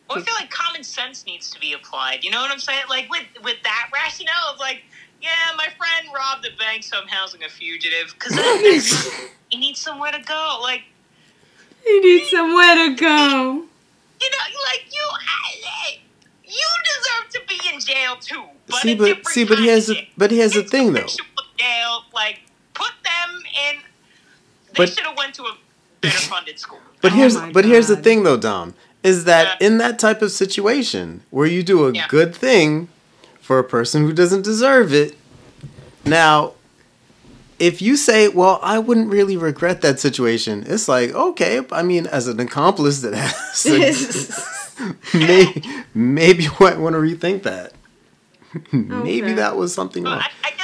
[0.09, 2.23] Well, I feel like common sense needs to be applied.
[2.23, 2.83] You know what I'm saying?
[2.89, 4.83] Like with with that rationale of like,
[5.21, 8.35] yeah, my friend robbed a bank, so I'm housing a fugitive because
[9.49, 10.59] he needs somewhere to go.
[10.61, 10.83] Like,
[11.83, 13.07] he needs somewhere to go.
[14.21, 15.99] you know, like you, I-
[16.43, 18.43] you deserve to be in jail too.
[18.67, 20.99] But see, a but see, but he has a, but he has It's thing though.
[20.99, 21.27] correctional
[21.57, 22.41] Jail, like
[22.75, 23.81] put them in.
[24.75, 25.57] They should have went to a
[26.01, 26.79] better funded school.
[27.01, 29.67] But Oh here's my but here's the thing though, Dom, is that Yeah.
[29.67, 32.07] in that type of situation where you do a Yeah.
[32.07, 32.89] good thing
[33.41, 35.15] for a person who doesn't deserve it,
[36.05, 36.53] now
[37.57, 42.05] if you say, "Well, I wouldn't really regret that situation," it's like, okay, I mean,
[42.07, 45.61] as an accomplice that has, to, may,
[45.93, 47.71] maybe you might want to rethink that.
[48.73, 50.19] maybe that was something But wrong.
[50.21, 50.54] I, I guess, I guess.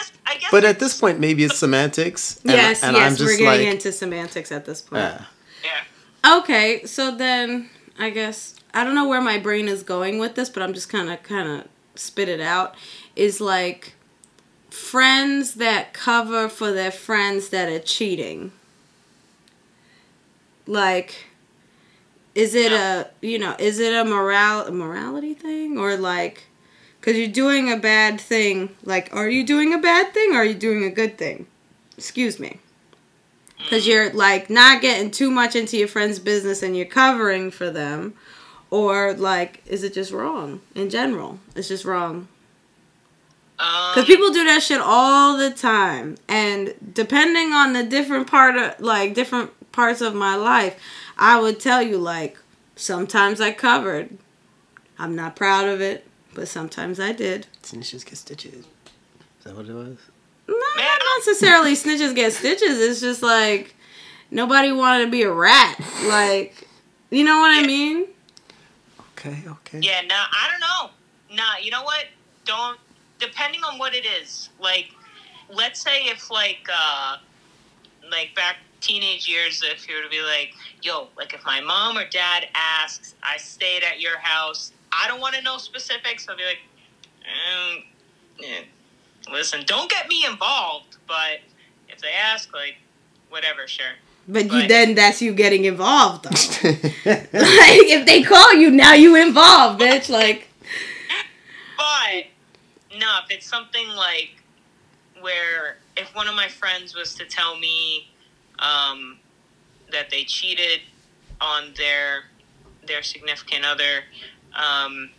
[0.50, 2.40] But at this point, maybe it's semantics.
[2.44, 5.04] And, yes, and yes, I'm just we're getting like, into semantics at this point.
[5.04, 5.26] yeah.
[5.64, 6.38] yeah.
[6.40, 10.50] Okay, so then I guess I don't know where my brain is going with this,
[10.50, 12.76] but I'm just kind of kind of spit it out.
[13.16, 13.94] Is like
[14.70, 18.52] friends that cover for their friends that are cheating.
[20.66, 21.28] Like
[22.34, 26.44] is it a, you know, is it a moral a morality thing or like
[27.02, 30.46] cuz you're doing a bad thing, like are you doing a bad thing or are
[30.46, 31.48] you doing a good thing?
[31.98, 32.60] Excuse me.
[33.58, 37.70] Because you're like not getting too much into your friend's business and you're covering for
[37.70, 38.14] them.
[38.70, 41.40] Or like is it just wrong in general?
[41.56, 42.28] It's just wrong.
[43.60, 46.18] Um, because people do that shit all the time.
[46.28, 50.76] And depending on the different part of like different parts of my life
[51.18, 52.38] i would tell you like
[52.76, 54.18] sometimes i covered.
[55.00, 58.66] I'm not proud of it but sometimes i did Snitches get stitches.
[59.42, 59.98] Is that what it was?
[60.48, 62.80] No, not necessarily snitches get stitches.
[62.80, 63.76] It's just like
[64.30, 65.80] nobody wanted to be a rat.
[66.06, 66.68] Like,
[67.10, 68.08] you know what I mean?
[69.12, 69.80] Okay, okay.
[69.82, 71.36] Yeah, nah, I don't know.
[71.38, 72.06] Nah, you know what?
[72.46, 72.78] Don't.
[73.20, 74.90] Depending on what it is, like,
[75.50, 77.18] let's say if like, uh,
[78.12, 81.98] like back teenage years, if you were to be like, yo, like if my mom
[81.98, 84.72] or dad asks, I stayed at your house.
[84.92, 86.28] I don't want to know specifics.
[86.28, 86.60] I'll be like,
[87.22, 87.84] um,
[88.40, 88.60] yeah,
[89.32, 90.98] listen, don't get me involved.
[91.08, 91.40] But
[91.90, 92.76] if they ask, like,
[93.30, 93.94] whatever, sure.
[94.28, 96.30] But you then that's you getting involved though.
[97.06, 100.10] like if they call you now you involved, bitch.
[100.10, 100.48] Like
[101.76, 102.26] But
[102.98, 104.42] no, if it's something like
[105.22, 108.10] where if one of my friends was to tell me
[108.60, 109.18] um,
[109.92, 110.82] that they cheated
[111.40, 112.24] on their
[112.88, 114.04] their significant other,
[114.56, 115.10] um,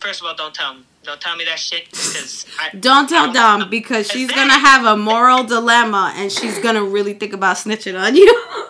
[0.00, 0.86] first of all, don't tell them.
[1.04, 4.84] Don't tell me that shit because I don't tell I Dom because she's gonna have
[4.84, 8.48] a moral dilemma and she's gonna really think about snitching on you.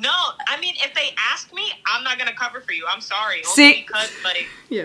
[0.00, 0.14] No,
[0.46, 2.86] I mean if they ask me, I'm not gonna cover for you.
[2.88, 3.84] I'm sorry, only See?
[3.84, 4.84] because like yeah.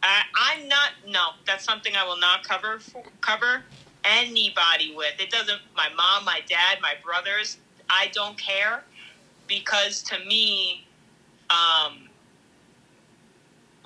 [0.00, 0.90] I, I'm not.
[1.08, 3.64] No, that's something I will not cover for, cover
[4.04, 5.14] anybody with.
[5.18, 5.60] It doesn't.
[5.76, 7.58] My mom, my dad, my brothers.
[7.90, 8.84] I don't care
[9.48, 10.86] because to me,
[11.50, 12.07] um,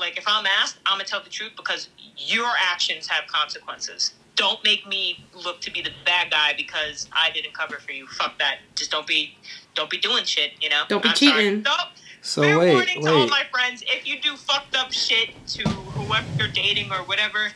[0.02, 4.12] like if I'm asked, I'm gonna tell the truth because your actions have consequences.
[4.34, 8.06] Don't make me look to be the bad guy because I didn't cover for you.
[8.06, 8.58] Fuck that.
[8.74, 9.36] Just don't be,
[9.74, 10.52] don't be doing shit.
[10.60, 10.82] You know.
[10.88, 11.62] Don't be I'm cheating.
[11.62, 11.76] Nope.
[12.20, 15.68] So Fair wait, warning to all my friends: if you do fucked up shit to
[15.68, 17.52] whoever you're dating or whatever,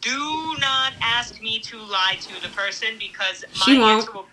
[0.00, 4.00] do not ask me to lie to the person because my She won't.
[4.00, 4.26] answer will.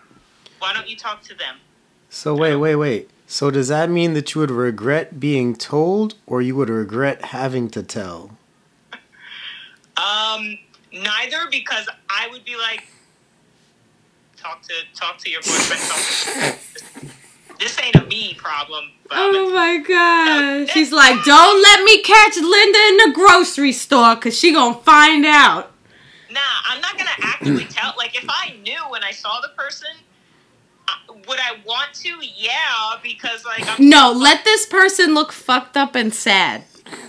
[0.59, 1.55] Why don't you talk to them?
[2.09, 3.09] So wait, wait, wait.
[3.27, 7.69] So does that mean that you would regret being told, or you would regret having
[7.69, 8.31] to tell?
[9.97, 10.57] Um,
[10.91, 12.87] neither because I would be like,
[14.37, 15.81] talk to talk to your boyfriend.
[15.83, 17.07] Talk to,
[17.59, 18.85] this ain't a me problem.
[19.07, 20.69] But Oh my god.
[20.69, 25.25] She's like, don't let me catch Linda in the grocery store because she gonna find
[25.25, 25.71] out.
[26.31, 27.93] nah, I'm not gonna actively tell.
[27.97, 30.08] Like if I knew when I saw the person, uh,
[31.27, 32.09] would I want to?
[32.35, 36.63] Yeah, because like I'm No, let this person look fucked up and sad.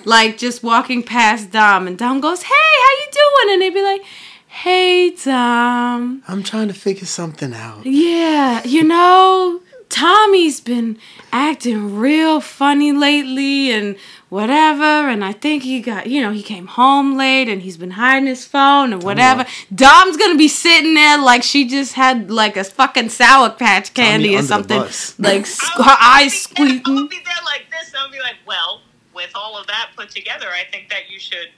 [0.05, 3.55] Like just walking past Dom and Dom goes, Hey, how you doing?
[3.55, 4.03] And they'd be like,
[4.47, 6.23] Hey Dom.
[6.29, 7.87] I'm trying to figure something out.
[7.87, 10.99] Yeah, you know, Tommy's been
[11.33, 13.97] acting real funny lately and
[14.31, 14.83] whatever.
[15.11, 18.27] And I think he got, you know, he came home late and he's been hiding
[18.27, 19.45] his phone and whatever.
[19.75, 24.35] Dom's gonna be sitting there like she just had like a fucking Sour Patch candy
[24.37, 24.81] or something.
[25.19, 26.95] Like I squ- would her be eyes there- I squeaking.
[26.95, 28.81] would be there like this, and I'll be like, well,
[29.15, 31.51] with all of that put together, I think that you should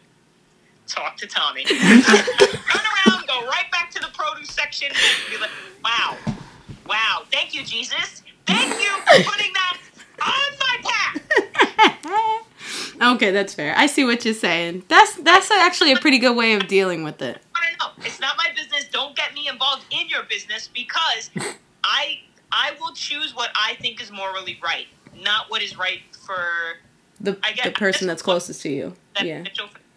[0.89, 1.65] talk to Tommy.
[1.65, 5.51] Turn around, go right back to the produce section, and be like,
[5.85, 6.17] wow,
[6.89, 8.23] wow, thank you, Jesus.
[8.47, 9.79] Thank you for putting that
[10.23, 12.47] on my path.
[13.01, 13.75] okay, that's fair.
[13.77, 14.85] I see what you're saying.
[14.89, 17.41] That's that's actually a pretty good way of dealing with it.
[17.55, 18.05] I don't know.
[18.05, 18.85] It's not my business.
[18.91, 21.31] Don't get me involved in your business because
[21.85, 24.87] I I will choose what I think is morally right,
[25.23, 26.37] not what is right for
[27.21, 28.95] The I get- the person that's closest to you.
[29.17, 29.45] that Yeah.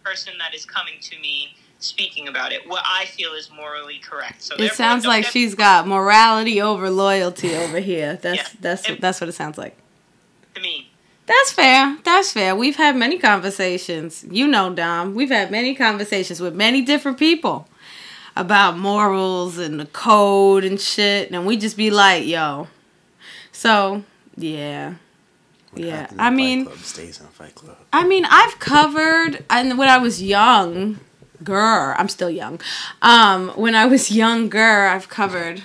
[0.03, 2.67] person that is coming to me speaking about it.
[2.67, 4.41] What I feel is morally correct.
[4.41, 8.17] So It sounds like she's got morality over loyalty over here.
[8.21, 8.60] That's Yeah.
[8.62, 9.75] that's that's what it sounds like.
[10.55, 10.89] to me.
[11.28, 11.98] That's fair.
[12.04, 12.56] That's fair.
[12.56, 14.26] We've had many conversations.
[14.30, 15.16] You know, Dom.
[15.16, 17.68] We've had many conversations with many different people
[18.36, 22.68] about morals and the code and shit, and we just be like, "Yo."
[23.52, 24.04] So,
[24.38, 24.96] yeah.
[25.72, 27.78] What Yeah, I mean- Club stays in Fight Club.
[27.92, 31.00] I mean, I've covered, and when I was young,
[31.44, 32.62] girl, I'm still young.
[33.02, 35.64] Um, when I was younger, I've covered,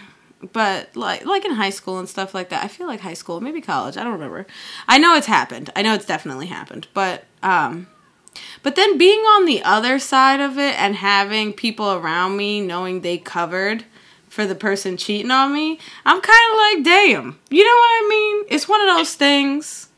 [0.52, 2.64] but like like in high school and stuff like that.
[2.64, 3.96] I feel like high school, maybe college.
[3.96, 4.46] I don't remember.
[4.88, 5.70] I know it's happened.
[5.76, 6.88] I know it's definitely happened.
[6.94, 7.88] But um,
[8.62, 13.00] but then being on the other side of it and having people around me knowing
[13.00, 13.84] they covered
[14.28, 17.38] for the person cheating on me, I'm kind of like, damn.
[17.50, 18.44] You know what I mean?
[18.48, 19.88] It's one of those things.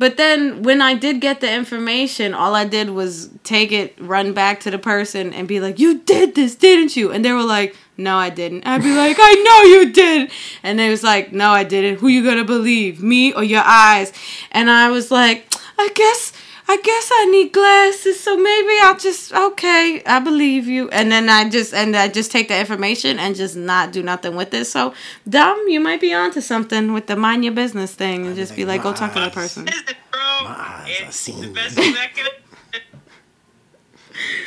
[0.00, 4.32] But then when I did get the information, all I did was take it, run
[4.32, 7.42] back to the person, and be like, "You did this, didn't you?" And they were
[7.44, 10.30] like, "No, I didn't." I'd be like, "I know you did,"
[10.62, 12.00] and they was like, "No, I didn't.
[12.00, 14.10] Who you gonna believe, me or your eyes?"
[14.52, 15.46] And I was like,
[15.78, 16.32] "I guess."
[16.70, 20.04] I guess I need glasses, so maybe I'll just okay.
[20.06, 23.56] I believe you, and then I just and I just take the information and just
[23.56, 24.66] not do nothing with it.
[24.66, 24.94] So
[25.28, 28.64] dumb, you might be onto something with the mind your business thing, and just be
[28.64, 29.64] like, go talk to that person.
[29.64, 30.20] This is, bro.
[30.44, 31.76] My eyes are It's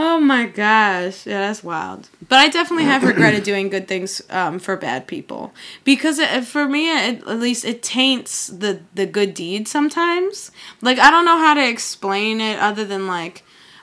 [0.00, 2.08] Oh my gosh, yeah, that's wild.
[2.28, 6.68] But I definitely have regretted doing good things um, for bad people because it, for
[6.68, 10.52] me, it, at least, it taints the the good deed sometimes.
[10.82, 13.42] Like I don't know how to explain it other than like,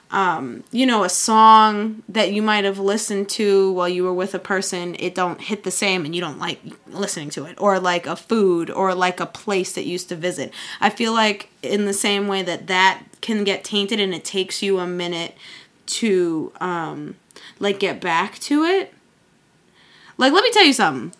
[0.09, 4.33] um, you know, a song that you might have listened to while you were with
[4.33, 4.95] a person.
[4.97, 8.15] It don't hit the same, and you don't like listening to it, or like a
[8.15, 10.53] food, or like a place that you used to visit.
[10.79, 14.63] I feel like in the same way that that can get tainted, and it takes
[14.63, 15.35] you a minute
[15.87, 17.15] to um
[17.59, 18.93] like get back to it.
[20.17, 21.17] Like let me tell you something.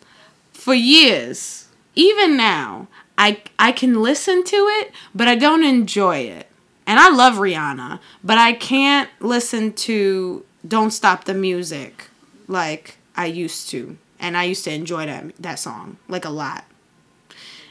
[0.54, 6.48] For years, even now, I I can listen to it, but I don't enjoy it.
[6.88, 12.10] And I love Rihanna, but I can't listen to Don't Stop the Music
[12.48, 13.98] like I used to.
[14.20, 16.66] And I used to enjoy that that song like a lot.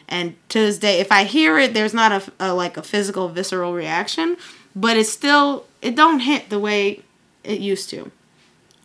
[0.09, 3.29] And to this day, if I hear it, there's not a, a like a physical
[3.29, 4.37] visceral reaction,
[4.77, 7.03] but it's still it don't hit the way
[7.45, 8.11] it used to.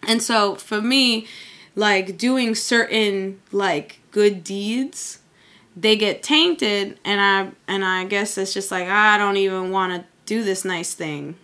[0.05, 1.27] And so for me,
[1.75, 5.19] like doing certain like good deeds,
[5.75, 9.71] they get tainted and I and I guess it's just like ah, I don't even
[9.71, 11.35] want to do this nice thing.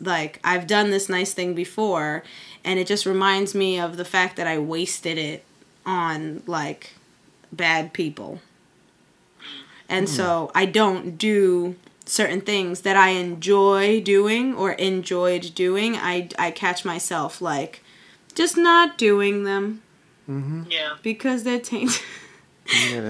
[0.00, 2.22] Like I've done this nice thing before
[2.64, 5.44] and it just reminds me of the fact that I wasted it
[5.84, 6.94] on like
[7.52, 8.40] bad people.
[9.90, 10.14] And hmm.
[10.14, 15.96] so I don't do certain things that I enjoy doing or enjoyed doing.
[15.96, 17.82] I I catch myself like
[18.34, 19.82] just not doing them
[20.28, 20.94] Yeah.
[21.02, 22.00] because they're tainted.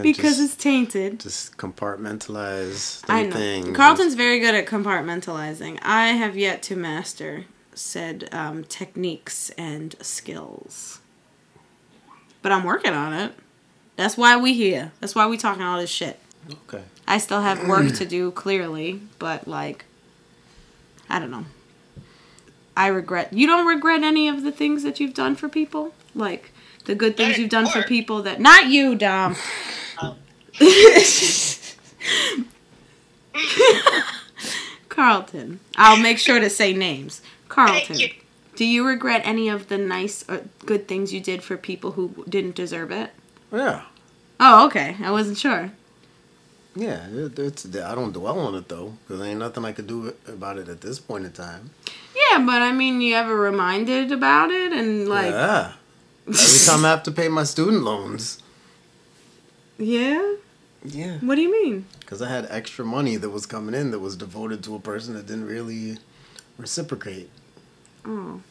[0.03, 1.20] Because just, it's tainted.
[1.20, 3.36] just compartmentalize I know.
[3.36, 3.76] things.
[3.76, 5.78] Carlton's very good at compartmentalizing.
[5.82, 11.01] I have yet to master said um, techniques and skills.
[12.40, 13.32] but I'm working on it.
[13.97, 14.90] That's why we here.
[15.01, 16.18] That's why we talking all this shit.
[16.66, 16.82] Okay.
[17.07, 19.84] I still have work to do, clearly, but like,
[21.09, 21.44] I don't know.
[22.76, 23.32] I regret.
[23.32, 26.50] You don't regret any of the things that you've done for people, like
[26.84, 29.36] the good things you've done for people that not you, Dom.
[30.00, 30.16] Oh.
[34.88, 35.61] Carlton.
[35.76, 37.22] I'll make sure to say names.
[37.48, 37.96] Carlton.
[37.96, 38.11] Thank you.
[38.55, 42.24] Do you regret any of the nice or good things you did for people who
[42.28, 43.11] didn't deserve it?
[43.50, 43.82] Yeah.
[44.38, 44.96] Oh, okay.
[45.03, 45.72] I wasn't sure.
[46.75, 47.66] Yeah, it, it's.
[47.77, 50.81] I don't dwell on it though, because ain't nothing I could do about it at
[50.81, 51.70] this point in time.
[52.14, 55.73] Yeah, but I mean, you ever reminded about it and like, yeah.
[56.27, 58.43] Every time I have to pay my student loans.
[59.79, 60.35] yeah.
[60.85, 61.18] Yeah.
[61.18, 61.87] What do you mean?
[62.01, 65.14] Because I had extra money that was coming in that was devoted to a person
[65.14, 65.99] that didn't really
[66.59, 67.31] reciprocate.
[68.05, 68.43] Oh, Mm,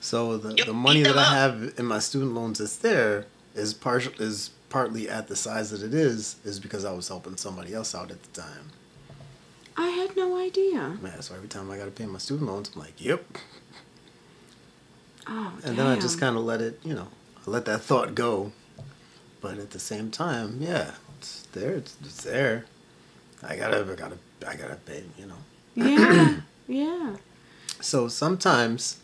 [0.00, 3.74] So the, You the money that I have in my student loans that's there is
[3.74, 7.74] partial is partly at the size that it is is because I was helping somebody
[7.74, 8.70] else out at the time.
[9.76, 10.96] I had no idea.
[11.02, 13.24] Man, so every time I got to pay my student loans, I'm like, yep.
[15.26, 17.08] Oh, And then I just kind of let it, you know,
[17.46, 18.52] I let that thought go.
[19.40, 21.72] But at the same time, yeah, it's there.
[21.72, 22.66] It's, it's there.
[23.42, 25.02] I gotta, I gotta, I gotta pay.
[25.18, 25.34] You know.
[25.74, 27.16] Yeah, yeah.
[27.80, 28.98] So sometimes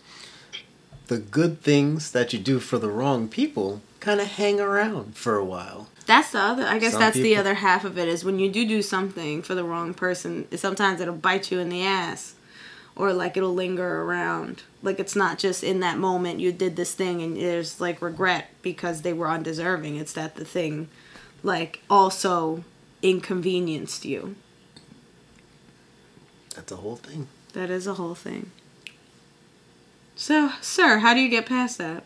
[1.06, 5.36] the good things that you do for the wrong people kind of hang around for
[5.36, 5.88] a while.
[6.06, 6.62] That's the other.
[6.62, 9.42] I guess Some that's the other half of it is when you do do something
[9.42, 10.46] for the wrong person.
[10.56, 12.36] Sometimes it'll bite you in the ass,
[12.94, 14.62] or like it'll linger around.
[14.80, 18.48] Like it's not just in that moment you did this thing and there's like regret
[18.62, 19.96] because they were undeserving.
[19.96, 20.88] It's that the thing,
[21.42, 22.62] like also
[23.02, 24.36] inconvenienced you.
[26.54, 27.26] That's a whole thing.
[27.54, 28.52] That is a whole thing.
[30.14, 32.04] So, sir, how do you get past that?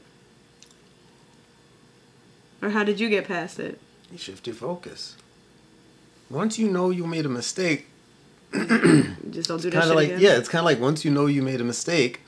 [2.62, 3.80] Or how did you get past it?
[4.12, 5.16] You shift your focus.
[6.28, 7.86] Once you know you made a mistake,
[8.52, 10.20] just don't do that kind shit of like again?
[10.20, 12.20] yeah, it's kind of like once you know you made a mistake,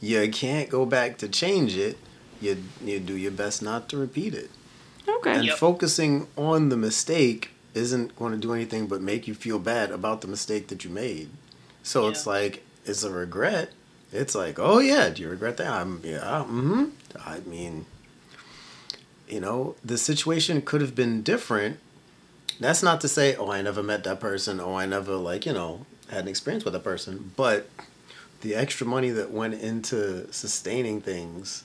[0.00, 1.98] you can't go back to change it.
[2.40, 4.50] You you do your best not to repeat it.
[5.08, 5.32] Okay.
[5.34, 5.58] And Yep.
[5.58, 10.20] focusing on the mistake isn't going to do anything but make you feel bad about
[10.20, 11.30] the mistake that you made.
[11.82, 13.70] So it's like it's a regret.
[14.12, 15.68] It's like, oh yeah, do you regret that?
[15.70, 16.20] I'm yeah.
[16.46, 16.84] Mm-hmm.
[17.24, 17.86] I mean,
[19.28, 21.78] you know, the situation could have been different.
[22.60, 24.60] That's not to say, oh, I never met that person.
[24.60, 27.32] Oh, I never like you know had an experience with that person.
[27.36, 27.68] But
[28.42, 31.64] the extra money that went into sustaining things,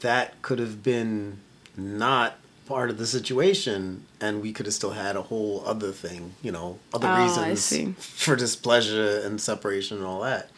[0.00, 1.40] that could have been
[1.76, 6.32] not part of the situation and we could have still had a whole other thing
[6.40, 10.48] you know other Oh, reasons for displeasure and separation and all that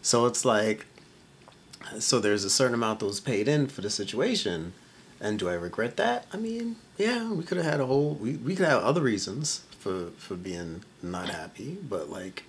[0.00, 0.86] so it's like
[2.00, 4.72] so there's a certain amount that was paid in for the situation
[5.22, 8.32] and do i regret that i mean yeah we could have had a whole we,
[8.36, 12.44] we could have other reasons for for being not happy but like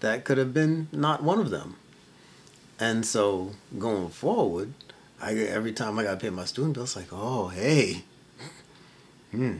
[0.00, 1.76] that could have been not one of them
[2.78, 4.74] and so going forward
[5.20, 8.04] I every time I gotta pay my student bills, like, oh hey,
[9.30, 9.58] hmm.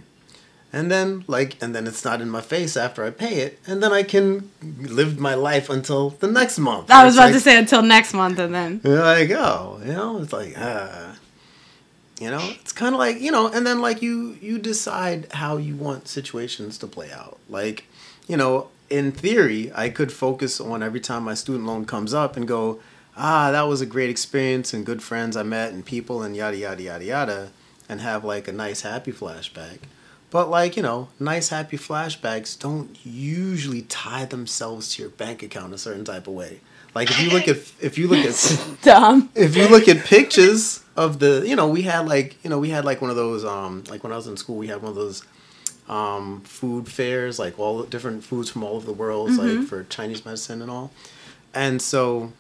[0.71, 3.83] And then like, and then it's not in my face after I pay it, and
[3.83, 6.91] then I can live my life until the next month.
[6.91, 8.81] I was about like, to say until next month and then.
[8.81, 9.81] There I go.
[9.85, 11.17] You know, it's like, ah.
[12.21, 15.57] You know, it's kind of like you know, and then like you you decide how
[15.57, 17.39] you want situations to play out.
[17.49, 17.85] Like,
[18.27, 22.37] you know, in theory, I could focus on every time my student loan comes up
[22.37, 22.81] and go,
[23.17, 26.57] ah, that was a great experience and good friends I met and people and yada
[26.57, 27.51] yada yada yada,
[27.89, 29.79] and have like a nice happy flashback.
[30.31, 35.73] But like you know, nice happy flashbacks don't usually tie themselves to your bank account
[35.73, 36.61] a certain type of way.
[36.95, 38.79] Like if you look at if you look at
[39.35, 42.71] if you look at pictures of the you know we had like you know we
[42.71, 44.91] had like one of those um like when i was in school we had one
[44.91, 45.23] of those
[45.89, 49.85] um food fairs like all the different foods from all over the world like for
[49.85, 50.91] chinese medicine and all.
[51.55, 52.33] And so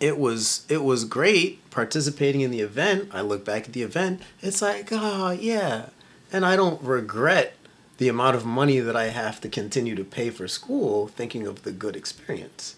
[0.00, 3.10] it was it was great participating in the event.
[3.12, 4.22] I look back at the event.
[4.40, 5.90] It's like oh yeah.
[6.32, 7.54] And i don't regret
[7.98, 11.62] the amount of money that i have to continue to pay for school thinking of
[11.62, 12.76] the good experience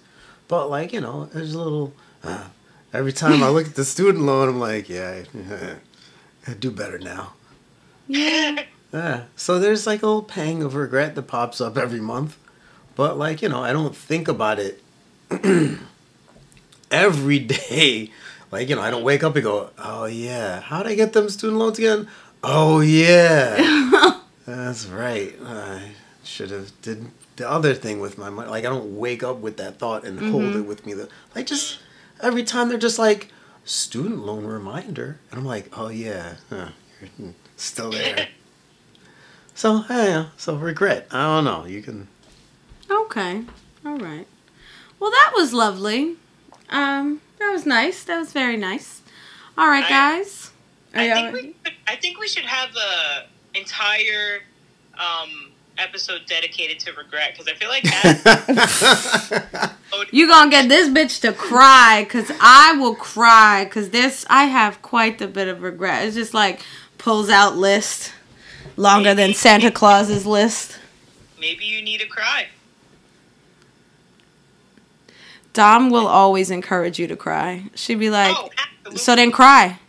[0.48, 1.92] but like you know there's a little
[2.24, 2.44] uh,
[2.92, 5.22] every time i look at the student loan i'm like yeah
[6.46, 7.32] i do better now
[8.08, 8.64] Yeah.
[8.92, 9.24] yeah.
[9.36, 12.38] So there's like a little pang of regret that pops up every month.
[12.96, 14.82] But like, you know, I don't think about it
[16.90, 18.10] every day.
[18.50, 21.12] Like, you know, I don't wake up and go, oh yeah, how did I get
[21.12, 22.08] them student loans again?
[22.42, 24.16] Oh yeah.
[24.46, 25.34] That's right.
[25.44, 25.90] I
[26.24, 27.04] should have did
[27.38, 28.50] the other thing with my money.
[28.50, 30.92] Like I don't wake up with that thought and hold it with me.
[30.92, 31.78] The- Like just
[32.20, 33.32] every time they're just like
[33.64, 35.18] student loan reminder.
[35.30, 36.68] And I'm like, oh yeah, huh,
[37.18, 38.28] you're still there.
[39.54, 41.06] so, yeah, so regret.
[41.10, 41.64] I don't know.
[41.64, 42.08] You can.
[42.90, 43.44] Okay.
[43.86, 44.26] All right.
[45.00, 46.16] Well, that was lovely.
[46.70, 48.02] Um, that was nice.
[48.04, 49.00] That was very nice.
[49.56, 50.50] All right, guys.
[50.94, 51.32] Are I you think
[51.64, 53.26] we I think we should have a
[53.58, 54.40] entire
[54.94, 59.74] um, episode dedicated to regret because I feel like that.
[60.12, 64.80] You gonna get this bitch to cry because I will cry because this I have
[64.80, 66.06] quite a bit of regret.
[66.06, 66.60] It's just like
[66.98, 68.12] pulls out list
[68.76, 70.78] longer than Santa Claus's list.
[71.40, 72.46] maybe you need to cry.
[75.52, 77.64] Dom will always encourage you to cry.
[77.74, 78.50] She'd be like, oh,
[78.94, 79.80] so then cry,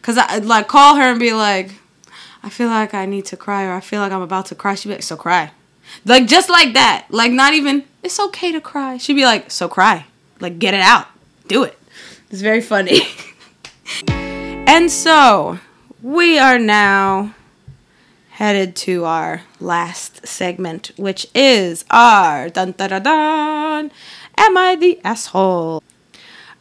[0.00, 1.70] cause I I'd, like call her and be like,
[2.42, 4.74] I feel like I need to cry or I feel like I'm about to cry.
[4.74, 5.52] She'd be like, so cry,
[6.04, 7.06] like just like that.
[7.10, 8.96] Like not even it's okay to cry.
[8.96, 10.06] She'd be like, so cry,
[10.40, 11.06] like get it out,
[11.46, 11.78] do it.
[12.30, 13.02] It's very funny.
[14.08, 15.58] and so
[16.02, 17.34] we are now
[18.30, 23.92] headed to our last segment, which is our dun dun dun.
[24.36, 25.82] Am I the asshole?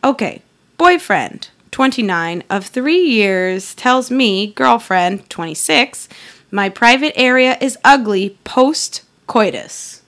[0.03, 0.41] Okay,
[0.77, 6.09] boyfriend, 29, of three years, tells me, girlfriend, 26,
[6.51, 10.01] my private area is ugly post coitus.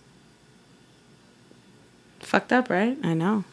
[2.19, 2.97] Fucked up, right?
[3.03, 3.45] I know.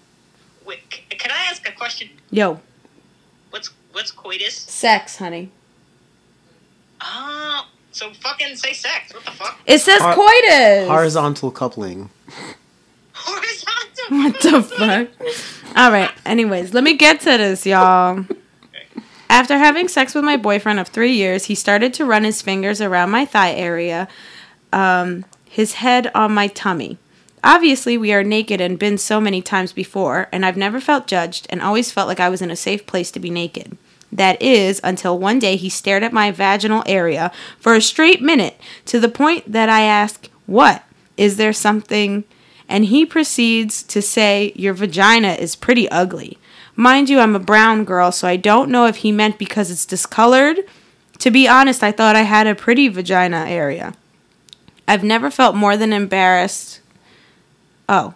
[0.67, 2.09] Wait, can I ask a question?
[2.31, 2.61] Yo,
[3.51, 4.55] What's what's coitus?
[4.57, 5.51] sex, honey.
[7.01, 9.13] Oh, so fucking say sex.
[9.15, 9.59] What the fuck?
[9.67, 10.89] It says Hor- coitus.
[10.89, 12.11] Horizontal coupling.
[13.13, 14.07] Horizontal.
[14.11, 15.09] What the fuck?
[15.77, 16.11] All right.
[16.27, 18.25] Anyways, let me get to this, y'all.
[19.29, 22.81] After having sex with my boyfriend of three years, he started to run his fingers
[22.81, 24.09] around my thigh area,
[24.73, 26.99] um, his head on my tummy.
[27.43, 31.47] Obviously, we are naked and been so many times before, and I've never felt judged
[31.49, 33.79] and always felt like I was in a safe place to be naked.
[34.13, 38.61] That is, until one day he stared at my vaginal area for a straight minute
[38.87, 40.83] to the point that I asked, What?
[41.17, 42.25] Is there something?
[42.71, 46.39] And he proceeds to say, Your vagina is pretty ugly.
[46.77, 49.85] Mind you, I'm a brown girl, so I don't know if he meant because it's
[49.85, 50.61] discolored.
[51.19, 53.95] To be honest, I thought I had a pretty vagina area.
[54.89, 56.81] I've never felt more than embarrassed.
[57.89, 58.15] Oh,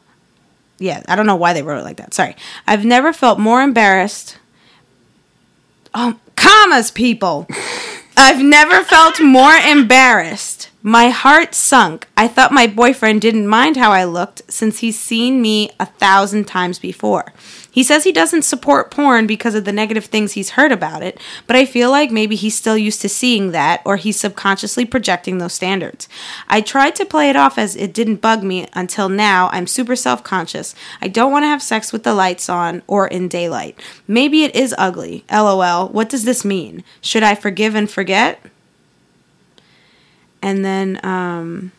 [0.78, 2.14] yeah, I don't know why they wrote it like that.
[2.14, 2.36] Sorry.
[2.66, 4.38] I've never felt more embarrassed.
[5.92, 7.46] Oh, commas, people.
[8.16, 10.70] I've never felt more embarrassed.
[10.86, 12.06] My heart sunk.
[12.14, 16.44] I thought my boyfriend didn't mind how I looked since he's seen me a thousand
[16.44, 17.32] times before.
[17.70, 21.18] He says he doesn't support porn because of the negative things he's heard about it,
[21.46, 25.38] but I feel like maybe he's still used to seeing that or he's subconsciously projecting
[25.38, 26.06] those standards.
[26.48, 29.96] I tried to play it off as it didn't bug me until now I'm super
[29.96, 30.74] self conscious.
[31.00, 33.80] I don't want to have sex with the lights on or in daylight.
[34.06, 35.24] Maybe it is ugly.
[35.32, 35.88] LOL.
[35.88, 36.84] What does this mean?
[37.00, 38.38] Should I forgive and forget?
[40.44, 41.72] And then, um,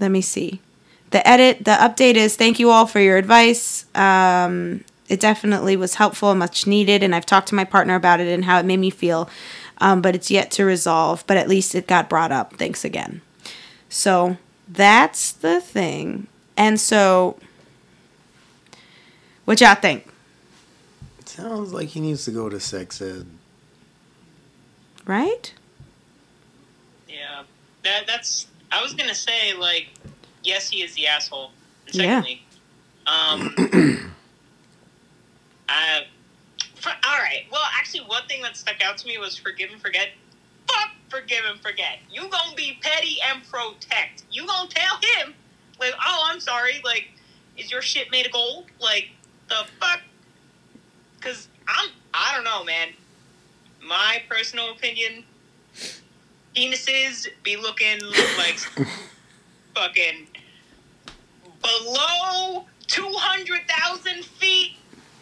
[0.00, 0.62] let me see.
[1.10, 3.84] The edit, the update is thank you all for your advice.
[3.94, 8.18] Um, it definitely was helpful and much needed, and I've talked to my partner about
[8.18, 9.28] it and how it made me feel,
[9.76, 11.22] um, but it's yet to resolve.
[11.26, 12.54] But at least it got brought up.
[12.54, 13.20] Thanks again.
[13.90, 16.28] So that's the thing.
[16.56, 17.38] And so,
[19.44, 20.10] what y'all think?
[21.26, 23.26] Sounds like he needs to go to sex ed.
[25.04, 25.52] Right?
[27.84, 28.46] That that's.
[28.72, 29.88] I was gonna say like,
[30.42, 31.50] yes, he is the asshole.
[31.86, 32.22] And Yeah.
[32.22, 32.42] secondly,
[33.06, 33.54] um,
[35.68, 36.02] I.
[36.76, 37.44] For, all right.
[37.52, 40.08] Well, actually, one thing that stuck out to me was forgive and forget.
[40.66, 41.98] Fuck forgive and forget.
[42.10, 44.24] You gonna be petty and protect.
[44.30, 45.34] You gonna tell him
[45.78, 46.80] like, oh, I'm sorry.
[46.84, 47.08] Like,
[47.56, 48.66] is your shit made of gold?
[48.80, 49.08] Like,
[49.48, 50.00] the fuck?
[51.18, 51.90] Because I'm.
[52.14, 52.88] I don't know, man.
[53.82, 55.24] My personal opinion
[56.60, 57.98] penises be looking
[58.36, 58.58] like
[59.74, 60.26] fucking
[61.62, 64.72] below 200,000 feet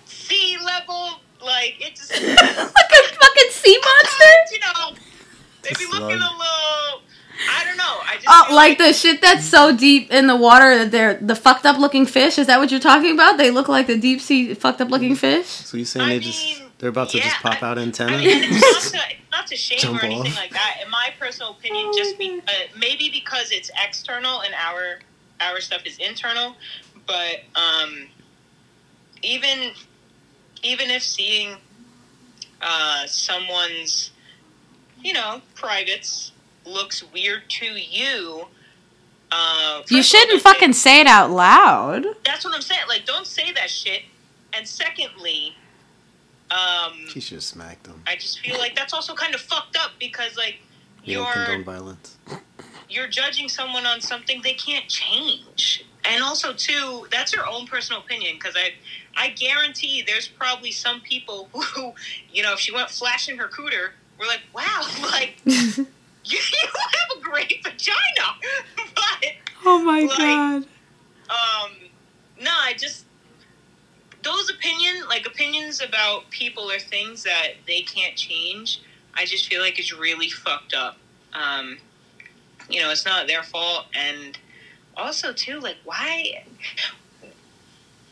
[0.07, 1.21] sea level.
[1.41, 4.25] Like, it's just, like a fucking sea monster?
[4.53, 4.97] you know,
[5.63, 7.03] they be looking a little,
[7.49, 7.85] I don't know.
[7.85, 11.15] I just Oh, feel like the shit that's so deep in the water that they're
[11.15, 12.39] the fucked up looking fish.
[12.39, 13.39] Is that what you're talking about?
[13.39, 15.43] They look like the deep sea fucked up looking mm-hmm.
[15.43, 15.47] fish.
[15.47, 17.83] So you saying I they mean, just they're about to just yeah, pop out I
[17.83, 18.21] antennas?
[18.21, 18.93] mean, and it's
[19.39, 20.37] not to, it's not to shame Jump or anything off.
[20.39, 20.79] like that.
[20.85, 24.99] In my personal opinion, Oh, just be, uh, maybe because it's external and our
[25.41, 26.57] our stuff is internal,
[27.07, 28.09] but um,
[29.23, 29.71] even
[30.63, 31.57] even if seeing
[32.61, 34.11] uh, someone's
[35.03, 36.33] you know privates
[36.67, 38.47] looks weird to you.
[39.31, 42.05] Uh, You shouldn't fucking say it out loud.
[42.25, 42.81] that's what I'm saying.
[42.89, 44.03] Like, don't say that shit.
[44.55, 45.55] And secondly,
[46.51, 48.03] um, She should have smacked him.
[48.07, 50.57] I just feel like that's also kind of fucked up because like
[51.05, 52.17] You don't you're condone violence.
[52.89, 55.85] you're judging someone on something they can't change.
[56.05, 58.73] And also too, that's your own personal opinion because I
[59.17, 61.93] I guarantee there's probably some people who,
[62.33, 65.55] you know, if she went flashing her cooter, we're like, wow, like you,
[66.25, 66.39] you
[66.73, 68.37] have a great vagina.
[68.95, 69.33] but
[69.67, 70.67] oh my Like- god.
[71.31, 71.73] um
[72.41, 73.05] no, I just
[74.29, 78.83] those opinion like opinions about people or things that they can't change,
[79.15, 80.99] I just feel like is really fucked up.
[81.33, 81.79] Um
[82.69, 84.39] you know, it's not their fault and
[84.97, 86.45] also too, like why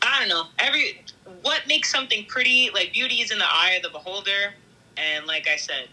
[0.01, 0.45] I don't know.
[0.57, 1.03] Every
[1.41, 4.53] what makes something pretty, like beauty is in the eye of the beholder
[4.97, 5.87] and like I said,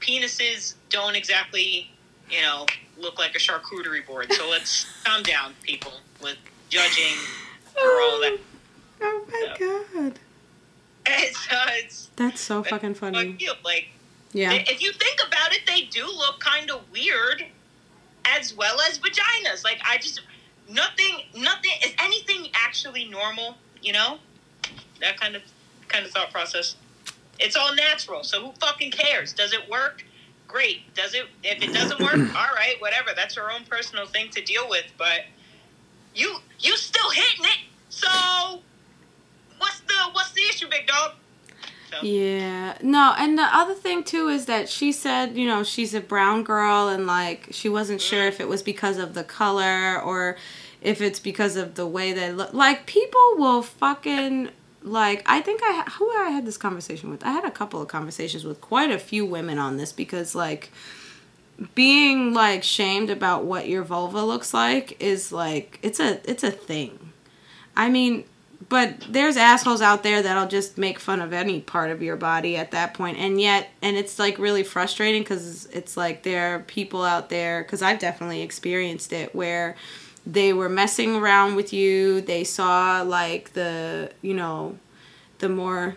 [0.00, 1.90] penises don't exactly,
[2.30, 2.66] you know,
[2.96, 4.32] look like a charcuterie board.
[4.32, 6.36] So let's calm down, people, with
[6.68, 7.16] judging
[7.72, 8.38] for all that.
[9.00, 10.18] Oh my god.
[11.06, 13.32] It's, uh, it's That's so fucking I funny.
[13.34, 13.88] feel like
[14.32, 14.52] Yeah.
[14.52, 17.44] if you think about it, they do look kind of weird,
[18.24, 19.64] as well as vaginas.
[19.64, 20.20] Like I just
[20.68, 23.56] nothing, nothing is anything actually normal.
[23.82, 24.18] You know,
[25.00, 25.42] that kind of
[25.88, 26.76] kind of thought process.
[27.38, 29.32] It's all natural, so who fucking cares?
[29.32, 30.04] Does it work?
[30.48, 30.94] Great.
[30.94, 31.26] Does it?
[31.42, 33.10] If it doesn't work, all right, whatever.
[33.14, 34.86] That's your own personal thing to deal with.
[34.96, 35.26] But
[36.14, 37.58] you you still hitting it.
[37.90, 38.60] So
[39.58, 41.12] what's the what's the issue, big dog?
[41.90, 42.76] So, Yeah.
[42.82, 46.42] No, and the other thing too is that she said, you know, she's a brown
[46.42, 48.28] girl and like she wasn't sure mm.
[48.28, 50.36] if it was because of the color or
[50.80, 52.52] if it's because of the way they look.
[52.52, 54.50] Like people will fucking
[54.82, 57.24] like I think I who I had this conversation with.
[57.24, 60.70] I had a couple of conversations with quite a few women on this because like
[61.74, 66.50] being like shamed about what your vulva looks like is like it's a it's a
[66.50, 67.12] thing.
[67.76, 68.24] I mean,
[68.74, 72.56] but there's assholes out there that'll just make fun of any part of your body
[72.56, 76.58] at that point and yet and it's like really frustrating because it's like there are
[76.58, 79.76] people out there because i've definitely experienced it where
[80.26, 84.76] they were messing around with you they saw like the you know
[85.38, 85.94] the more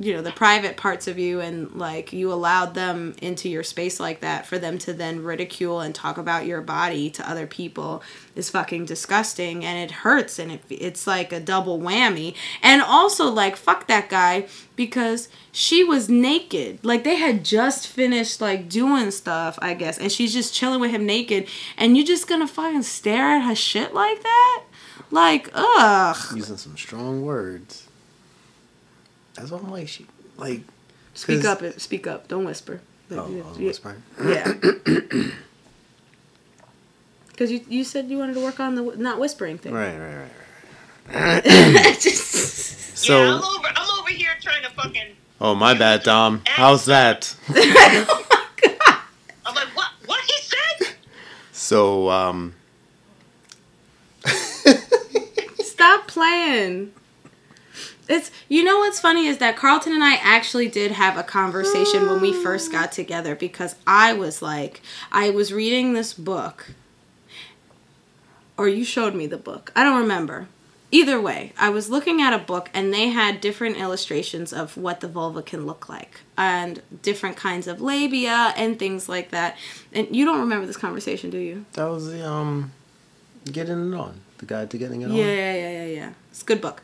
[0.00, 4.00] you know the private parts of you and like you allowed them into your space
[4.00, 8.02] like that for them to then ridicule and talk about your body to other people
[8.34, 12.34] is fucking disgusting and it hurts and it, it's like a double whammy.
[12.62, 16.82] And also like fuck that guy because she was naked.
[16.82, 20.92] Like they had just finished like doing stuff i guess and she's just chilling with
[20.92, 21.46] him naked.
[21.76, 24.64] And you just gonna fucking stare at her shit like that?
[25.10, 26.16] Like ugh.
[26.34, 27.89] Using some strong words.
[29.34, 30.06] That's why I'm like, she,
[30.36, 30.62] like.
[31.14, 32.80] speak 'cause- up speak up don't whisper
[33.12, 33.42] Oh, Yeah.
[33.64, 34.02] whispering.
[34.24, 34.52] Yeah.
[37.28, 39.72] Because you, you said you wanted to work on the not whispering thing.
[39.72, 40.26] Right, right,
[41.08, 41.98] right, right.
[42.00, 43.68] Just- So, yeah, I'm over.
[43.74, 45.16] I'm over here trying to fucking.
[45.40, 46.42] oh my bad, Dom.
[46.46, 47.34] How's that?
[47.48, 47.54] I'm
[49.54, 49.88] like, what?
[50.04, 50.88] What he said?
[51.52, 52.54] So, um,
[55.62, 56.92] Stop playing.
[58.10, 62.06] It's you know what's funny is that Carlton and I actually did have a conversation
[62.06, 64.82] when we first got together because I was like
[65.12, 66.72] I was reading this book
[68.56, 69.72] or you showed me the book.
[69.74, 70.48] I don't remember.
[70.92, 75.00] Either way, I was looking at a book and they had different illustrations of what
[75.00, 79.56] the vulva can look like and different kinds of labia and things like that.
[79.92, 81.64] And you don't remember this conversation, do you?
[81.74, 82.72] that was the, um,
[83.44, 84.20] getting it on.
[84.38, 85.12] The guide to getting it on.
[85.14, 86.10] Yeah, yeah, yeah, yeah, yeah.
[86.30, 86.82] It's a good book.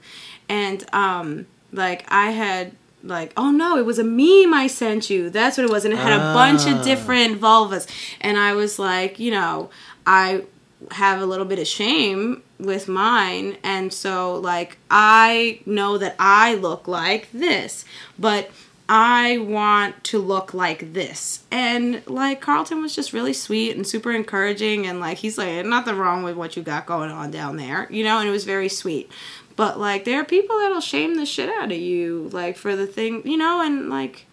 [0.49, 5.31] And um like I had like oh no, it was a meme I sent you.
[5.31, 6.79] That's what it was and it had a bunch Ah.
[6.79, 7.87] of different vulvas
[8.21, 9.71] and I was like, you know,
[10.07, 10.45] I
[10.93, 16.55] have a little bit of shame with mine and so like I know that I
[16.55, 17.85] look like this,
[18.19, 18.51] but
[18.89, 21.45] I want to look like this.
[21.51, 25.97] And like Carlton was just really sweet and super encouraging and like he's like nothing
[25.97, 28.69] wrong with what you got going on down there, you know, and it was very
[28.69, 29.11] sweet.
[29.57, 32.87] But like there are people that'll shame the shit out of you like for the
[32.87, 34.27] thing, you know, and like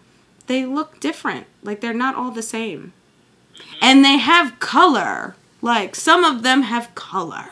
[0.46, 1.46] they look different.
[1.62, 2.92] Like they're not all the same.
[3.80, 5.34] And they have color.
[5.62, 7.46] Like some of them have color.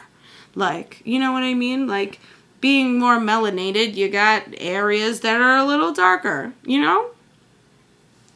[0.54, 1.86] Like, you know what I mean?
[1.86, 2.20] Like
[2.62, 7.10] being more melanated, you got areas that are a little darker, you know?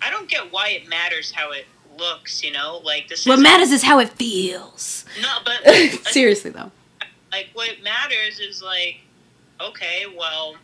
[0.02, 1.64] I don't get why it matters how it
[1.96, 2.44] looks.
[2.44, 3.24] You know, like this.
[3.24, 5.06] What matters is how it feels.
[5.22, 6.70] No, but like, Seriously though.
[7.32, 8.98] like what matters is like,
[9.60, 10.56] okay, well,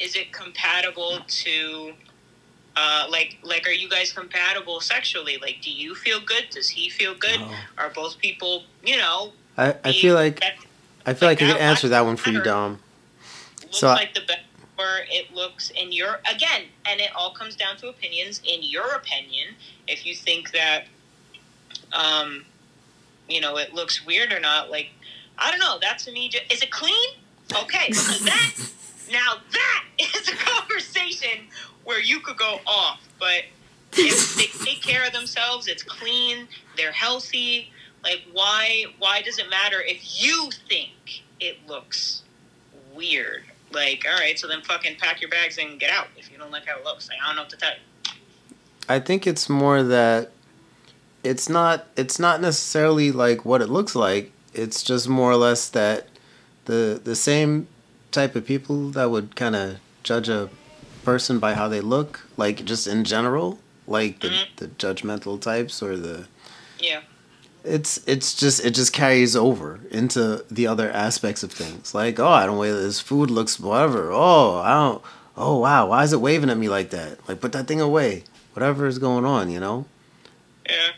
[0.00, 1.92] is it compatible to?
[2.76, 5.36] Uh, like, like, are you guys compatible sexually?
[5.42, 6.46] Like, do you feel good?
[6.50, 7.38] Does he feel good?
[7.40, 7.54] Oh.
[7.76, 9.32] Are both people, you know?
[9.58, 10.54] I, I feel like that
[11.06, 12.82] I feel like I Like, could I- answer that one for you, Dom.
[13.70, 14.40] So like the best
[15.10, 18.40] it looks in your again, and it all comes down to opinions.
[18.44, 19.54] In your opinion,
[19.86, 20.86] if you think that,
[21.92, 22.44] um,
[23.28, 24.90] you know, it looks weird or not, like
[25.38, 25.78] I don't know.
[25.80, 27.10] That to me, is it clean?
[27.54, 28.52] Okay, that
[29.10, 29.84] now that
[30.16, 31.46] is a conversation
[31.84, 33.42] where you could go off, but
[33.92, 36.46] if they take care of themselves, it's clean,
[36.76, 37.70] they're healthy.
[38.02, 40.89] Like why why does it matter if you think
[41.70, 42.22] looks
[42.94, 43.44] weird?
[43.72, 46.50] Like, all right, so then fucking pack your bags and get out if you don't
[46.50, 47.08] like how it looks.
[47.08, 48.12] Like, I don't know what to tell you.
[48.88, 50.32] I think it's more that
[51.22, 54.32] it's not it's not necessarily like what it looks like.
[54.52, 56.08] It's just more or less that
[56.64, 57.68] the the same
[58.10, 60.50] type of people that would kind of judge a
[61.04, 64.46] person by how they look, like just in general, like the, Mhm.
[64.56, 66.26] the judgmental types or the
[66.80, 67.02] Yeah.
[67.64, 71.94] It's it's just it just carries over into the other aspects of things.
[71.94, 74.10] Like, oh, I don't wear this food looks whatever.
[74.12, 75.02] Oh, I don't.
[75.36, 77.26] Oh wow, why is it waving at me like that?
[77.28, 78.24] Like, put that thing away.
[78.54, 79.86] Whatever is going on, you know.
[80.68, 80.92] Yeah.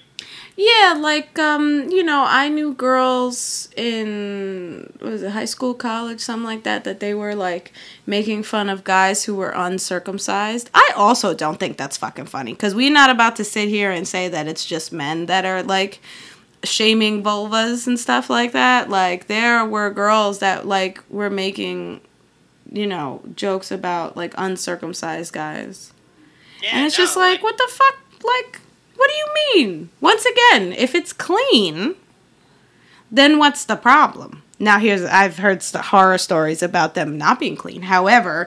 [0.54, 6.44] Yeah, like um, you know, I knew girls in was it high school, college, something
[6.44, 7.72] like that, that they were like
[8.04, 10.68] making fun of guys who were uncircumcised.
[10.74, 14.06] I also don't think that's fucking funny because we're not about to sit here and
[14.06, 16.00] say that it's just men that are like
[16.64, 18.88] shaming vulvas and stuff like that.
[18.88, 22.00] Like there were girls that like were making,
[22.70, 25.92] you know, jokes about like uncircumcised guys.
[26.62, 26.70] Yeah.
[26.74, 27.96] And it's just no, like, what the fuck?
[28.22, 28.60] Like,
[28.96, 29.90] what do you mean?
[30.00, 31.96] Once again, if it's clean,
[33.10, 34.42] then what's the problem?
[34.60, 37.82] Now, here's I've heard st- horror stories about them not being clean.
[37.82, 38.46] However,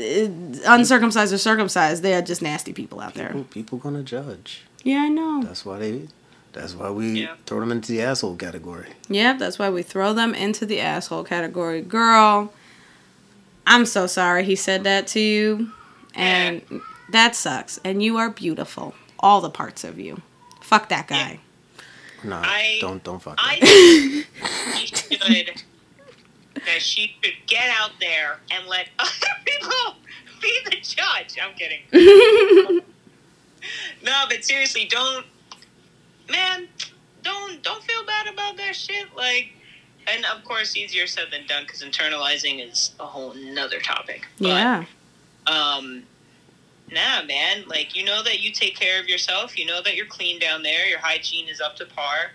[0.00, 0.28] uh,
[0.66, 3.28] uncircumcised or circumcised, they are just nasty people out there.
[3.28, 4.64] People, people gonna judge.
[4.82, 5.42] Yeah, I know.
[5.44, 6.08] That's why they.
[6.54, 7.34] That's why we Yeah.
[7.46, 8.88] throw them into the asshole category.
[9.08, 11.80] Yep, that's why we throw them into the asshole category.
[11.82, 12.52] Girl,
[13.66, 15.72] I'm so sorry he said that to you.
[16.14, 16.62] And
[17.10, 17.78] that sucks.
[17.84, 18.94] And you are beautiful.
[19.20, 20.22] All the parts of you.
[20.60, 21.40] Fuck that guy.
[22.22, 23.34] Nah, I- don't don't fuck.
[23.38, 23.66] I that.
[23.66, 24.26] think
[25.10, 25.62] she should
[26.66, 29.10] that she should get out there and let other
[29.44, 29.96] people
[30.40, 31.36] be the judge.
[31.42, 31.82] I'm kidding.
[34.02, 35.26] no, but seriously, don't
[36.30, 36.68] man,
[37.22, 39.14] don't don't feel bad about that shit.
[39.16, 39.52] Like,
[40.06, 44.26] and of course, easier said than done because internalizing is a whole nother topic.
[44.38, 44.84] But, yeah.
[45.46, 46.04] um
[46.90, 50.04] nah man like you know that you take care of yourself you know that you're
[50.06, 52.32] clean down there your hygiene is up to par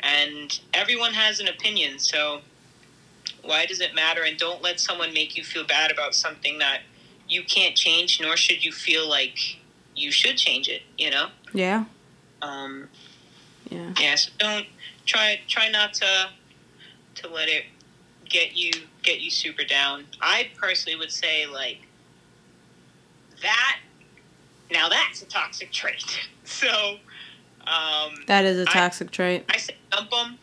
[0.00, 2.40] and everyone has an opinion so
[3.44, 6.80] why does it matter and don't let someone make you feel bad about something that
[7.28, 9.38] you can't change nor should you feel like
[9.94, 11.84] you should change it you know Yeah.
[12.42, 12.88] um
[13.70, 13.92] Yeah.
[14.00, 14.66] yeah so don't
[15.06, 16.30] try try not to
[17.16, 17.64] to let it
[18.28, 21.78] get you get you super down i personally would say like
[23.42, 23.78] that
[24.72, 26.96] now that's a toxic trait so
[27.66, 29.44] um that is a toxic trait.
[29.48, 30.38] i say dump him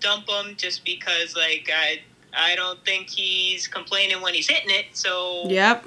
[0.00, 2.00] dump him just because like i
[2.36, 5.86] i don't think he's complaining when he's hitting it so Yep.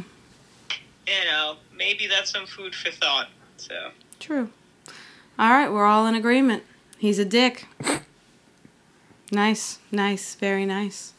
[1.08, 4.50] you know maybe that's some food for thought so True.
[5.40, 6.64] All right, we're all in agreement.
[6.98, 7.66] He's a dick.
[9.32, 11.14] Nice, nice, very nice.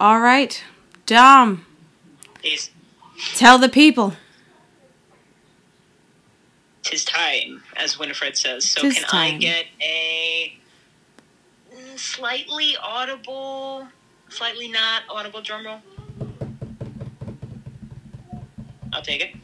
[0.00, 0.64] All right,
[1.04, 1.66] Dom,
[2.40, 2.70] he's
[3.34, 4.14] tell the people.
[6.82, 8.64] tis time, as Winifred says.
[8.64, 10.56] So Tis can I get a
[11.96, 13.88] slightly audible,
[14.30, 15.80] slightly not audible drum roll?
[18.92, 19.34] I'll take it.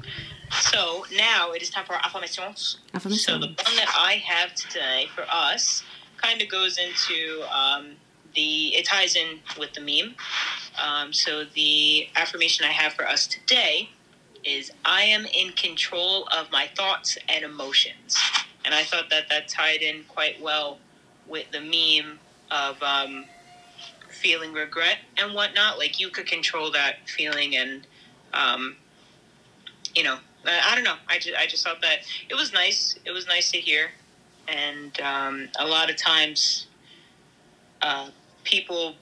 [0.50, 2.78] So now it is time for our affirmations.
[2.94, 3.24] Affirmations.
[3.24, 5.82] So the one that I have today for us
[6.16, 7.96] kind of goes into um,
[8.34, 10.14] the it ties in with the meme.
[10.82, 13.90] Um, so the affirmation I have for us today
[14.44, 18.16] is I am in control of my thoughts and emotions,
[18.64, 20.78] and I thought that that tied in quite well
[21.26, 22.18] with the meme
[22.50, 23.26] of um,
[24.08, 25.78] feeling regret and whatnot.
[25.78, 27.86] Like you could control that feeling and
[28.32, 28.76] um,
[29.94, 30.96] you know I I don't know.
[31.08, 32.98] I just I just thought that it was nice.
[33.04, 33.90] It was nice to hear,
[34.48, 36.66] and um, a lot of times,
[37.82, 38.10] uh,
[38.44, 38.94] people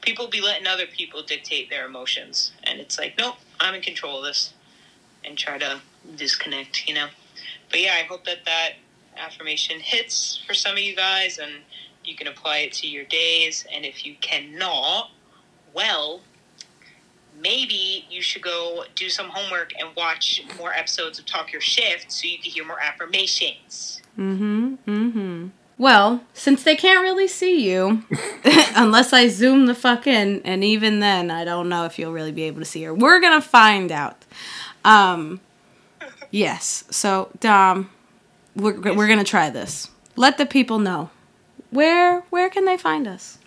[0.00, 4.18] people be letting other people dictate their emotions, and it's like, nope, I'm in control
[4.18, 4.52] of this,
[5.24, 5.80] and try to
[6.16, 6.86] disconnect.
[6.88, 7.06] You know.
[7.70, 8.72] But yeah, I hope that that
[9.16, 11.52] affirmation hits for some of you guys, and
[12.04, 13.66] you can apply it to your days.
[13.72, 15.10] And if you cannot,
[15.72, 16.20] well,
[17.40, 22.10] maybe you should go do some homework and watch more episodes of Talk Your Shift
[22.10, 24.02] so you can hear more affirmations.
[24.18, 24.74] Mm-hmm.
[24.86, 25.48] Mm-hmm.
[25.76, 28.04] Well, since they can't really see you,
[28.76, 32.30] unless I zoom the fuck in, and even then, I don't know if you'll really
[32.32, 32.94] be able to see her.
[32.94, 34.24] We're gonna find out.
[34.84, 35.40] Um,
[36.30, 36.84] yes.
[36.90, 37.90] So, Dom,
[38.54, 39.90] we're we're gonna try this.
[40.14, 41.10] Let the people know
[41.70, 43.38] where where can they find us.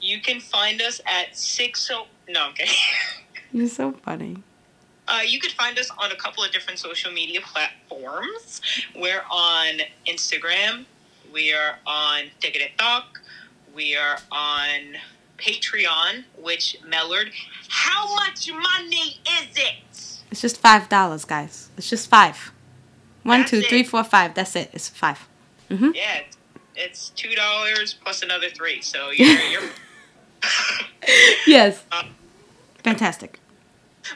[0.00, 2.68] You can find us at six oh no okay.
[3.52, 4.42] You're so funny.
[5.08, 8.60] Uh, you could find us on a couple of different social media platforms.
[8.96, 10.86] We're on Instagram.
[11.32, 13.20] We are on TikTok.
[13.74, 14.96] We are on
[15.38, 17.32] Patreon, which Mellard.
[17.68, 19.74] How much money is it?
[20.30, 21.68] It's just five dollars, guys.
[21.76, 22.52] It's just five.
[23.24, 23.66] One, That's two, it.
[23.68, 24.34] three, four, five.
[24.34, 24.70] That's it.
[24.72, 25.28] It's five.
[25.70, 25.90] Mm-hmm.
[25.94, 26.36] Yeah, it's-
[26.74, 28.80] it's two dollars plus another three.
[28.80, 29.60] So you're, you're
[31.46, 31.84] Yes.
[32.84, 33.40] Fantastic.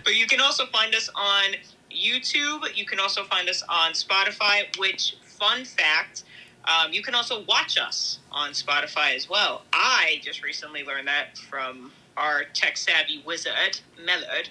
[0.04, 1.54] But you can also find us on
[1.90, 2.74] YouTube.
[2.74, 6.24] You can also find us on Spotify, which, fun fact,
[6.64, 9.62] um, you can also watch us on Spotify as well.
[9.72, 14.48] I just recently learned that from our tech savvy wizard, Mellard.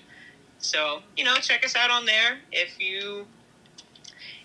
[0.59, 3.27] So, you know, check us out on there if you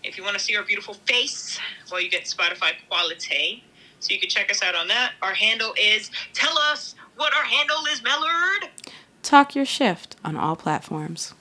[0.02, 1.58] if you want to see our beautiful face
[1.90, 3.62] while you get Spotify quality.
[4.00, 5.12] So you can check us out on that.
[5.22, 8.68] Our handle is tell us what our handle is, Mellard.
[9.22, 11.34] Talk your shift on all platforms.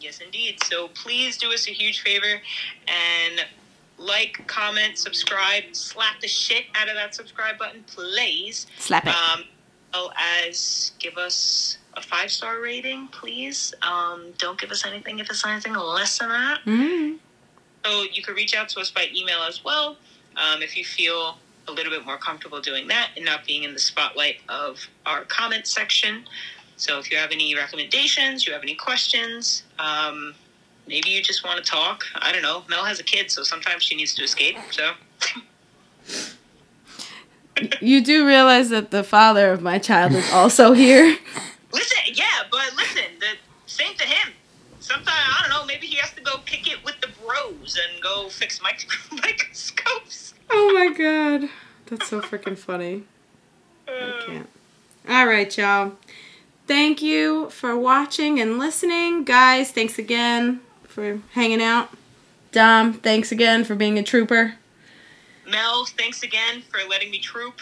[0.00, 0.62] Yes, indeed.
[0.64, 2.40] So please do us a huge favor
[2.88, 3.46] and
[3.98, 8.66] like, comment, subscribe, slap the shit out of that subscribe button, please.
[8.78, 9.14] Slap it.
[9.14, 9.46] Um, as
[9.94, 13.72] well as give us a five star rating, please.
[13.82, 16.60] Um, don't give us anything if it's anything less than that.
[16.66, 17.18] Mm.
[17.84, 19.96] So you can reach out to us by email as well
[20.36, 21.38] um, if you feel
[21.68, 25.24] a little bit more comfortable doing that and not being in the spotlight of our
[25.24, 26.24] comment section.
[26.76, 30.34] So if you have any recommendations, you have any questions, um,
[30.86, 32.04] maybe you just want to talk.
[32.16, 32.64] I don't know.
[32.68, 34.56] Mel has a kid, so sometimes she needs to escape.
[34.70, 34.92] So
[37.80, 41.16] You do realize that the father of my child is also here.
[41.72, 43.36] listen, yeah, but listen, the
[43.66, 44.32] same to him.
[44.80, 45.64] Sometimes I don't know.
[45.66, 48.72] Maybe he has to go kick it with the bros and go fix my
[49.12, 50.05] microscopes.
[50.50, 51.50] Oh my god.
[51.86, 53.04] That's so freaking funny.
[53.88, 54.48] I can't.
[55.08, 55.92] All right, y'all.
[56.66, 59.24] Thank you for watching and listening.
[59.24, 61.90] Guys, thanks again for hanging out.
[62.50, 64.54] Dom, thanks again for being a trooper.
[65.48, 67.60] Mel, thanks again for letting me troop.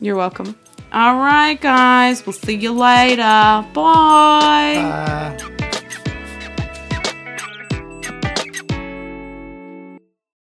[0.00, 0.58] You're welcome.
[0.90, 2.24] All right, guys.
[2.24, 3.22] We'll see you later.
[3.74, 4.76] Bye.
[4.76, 5.67] Uh,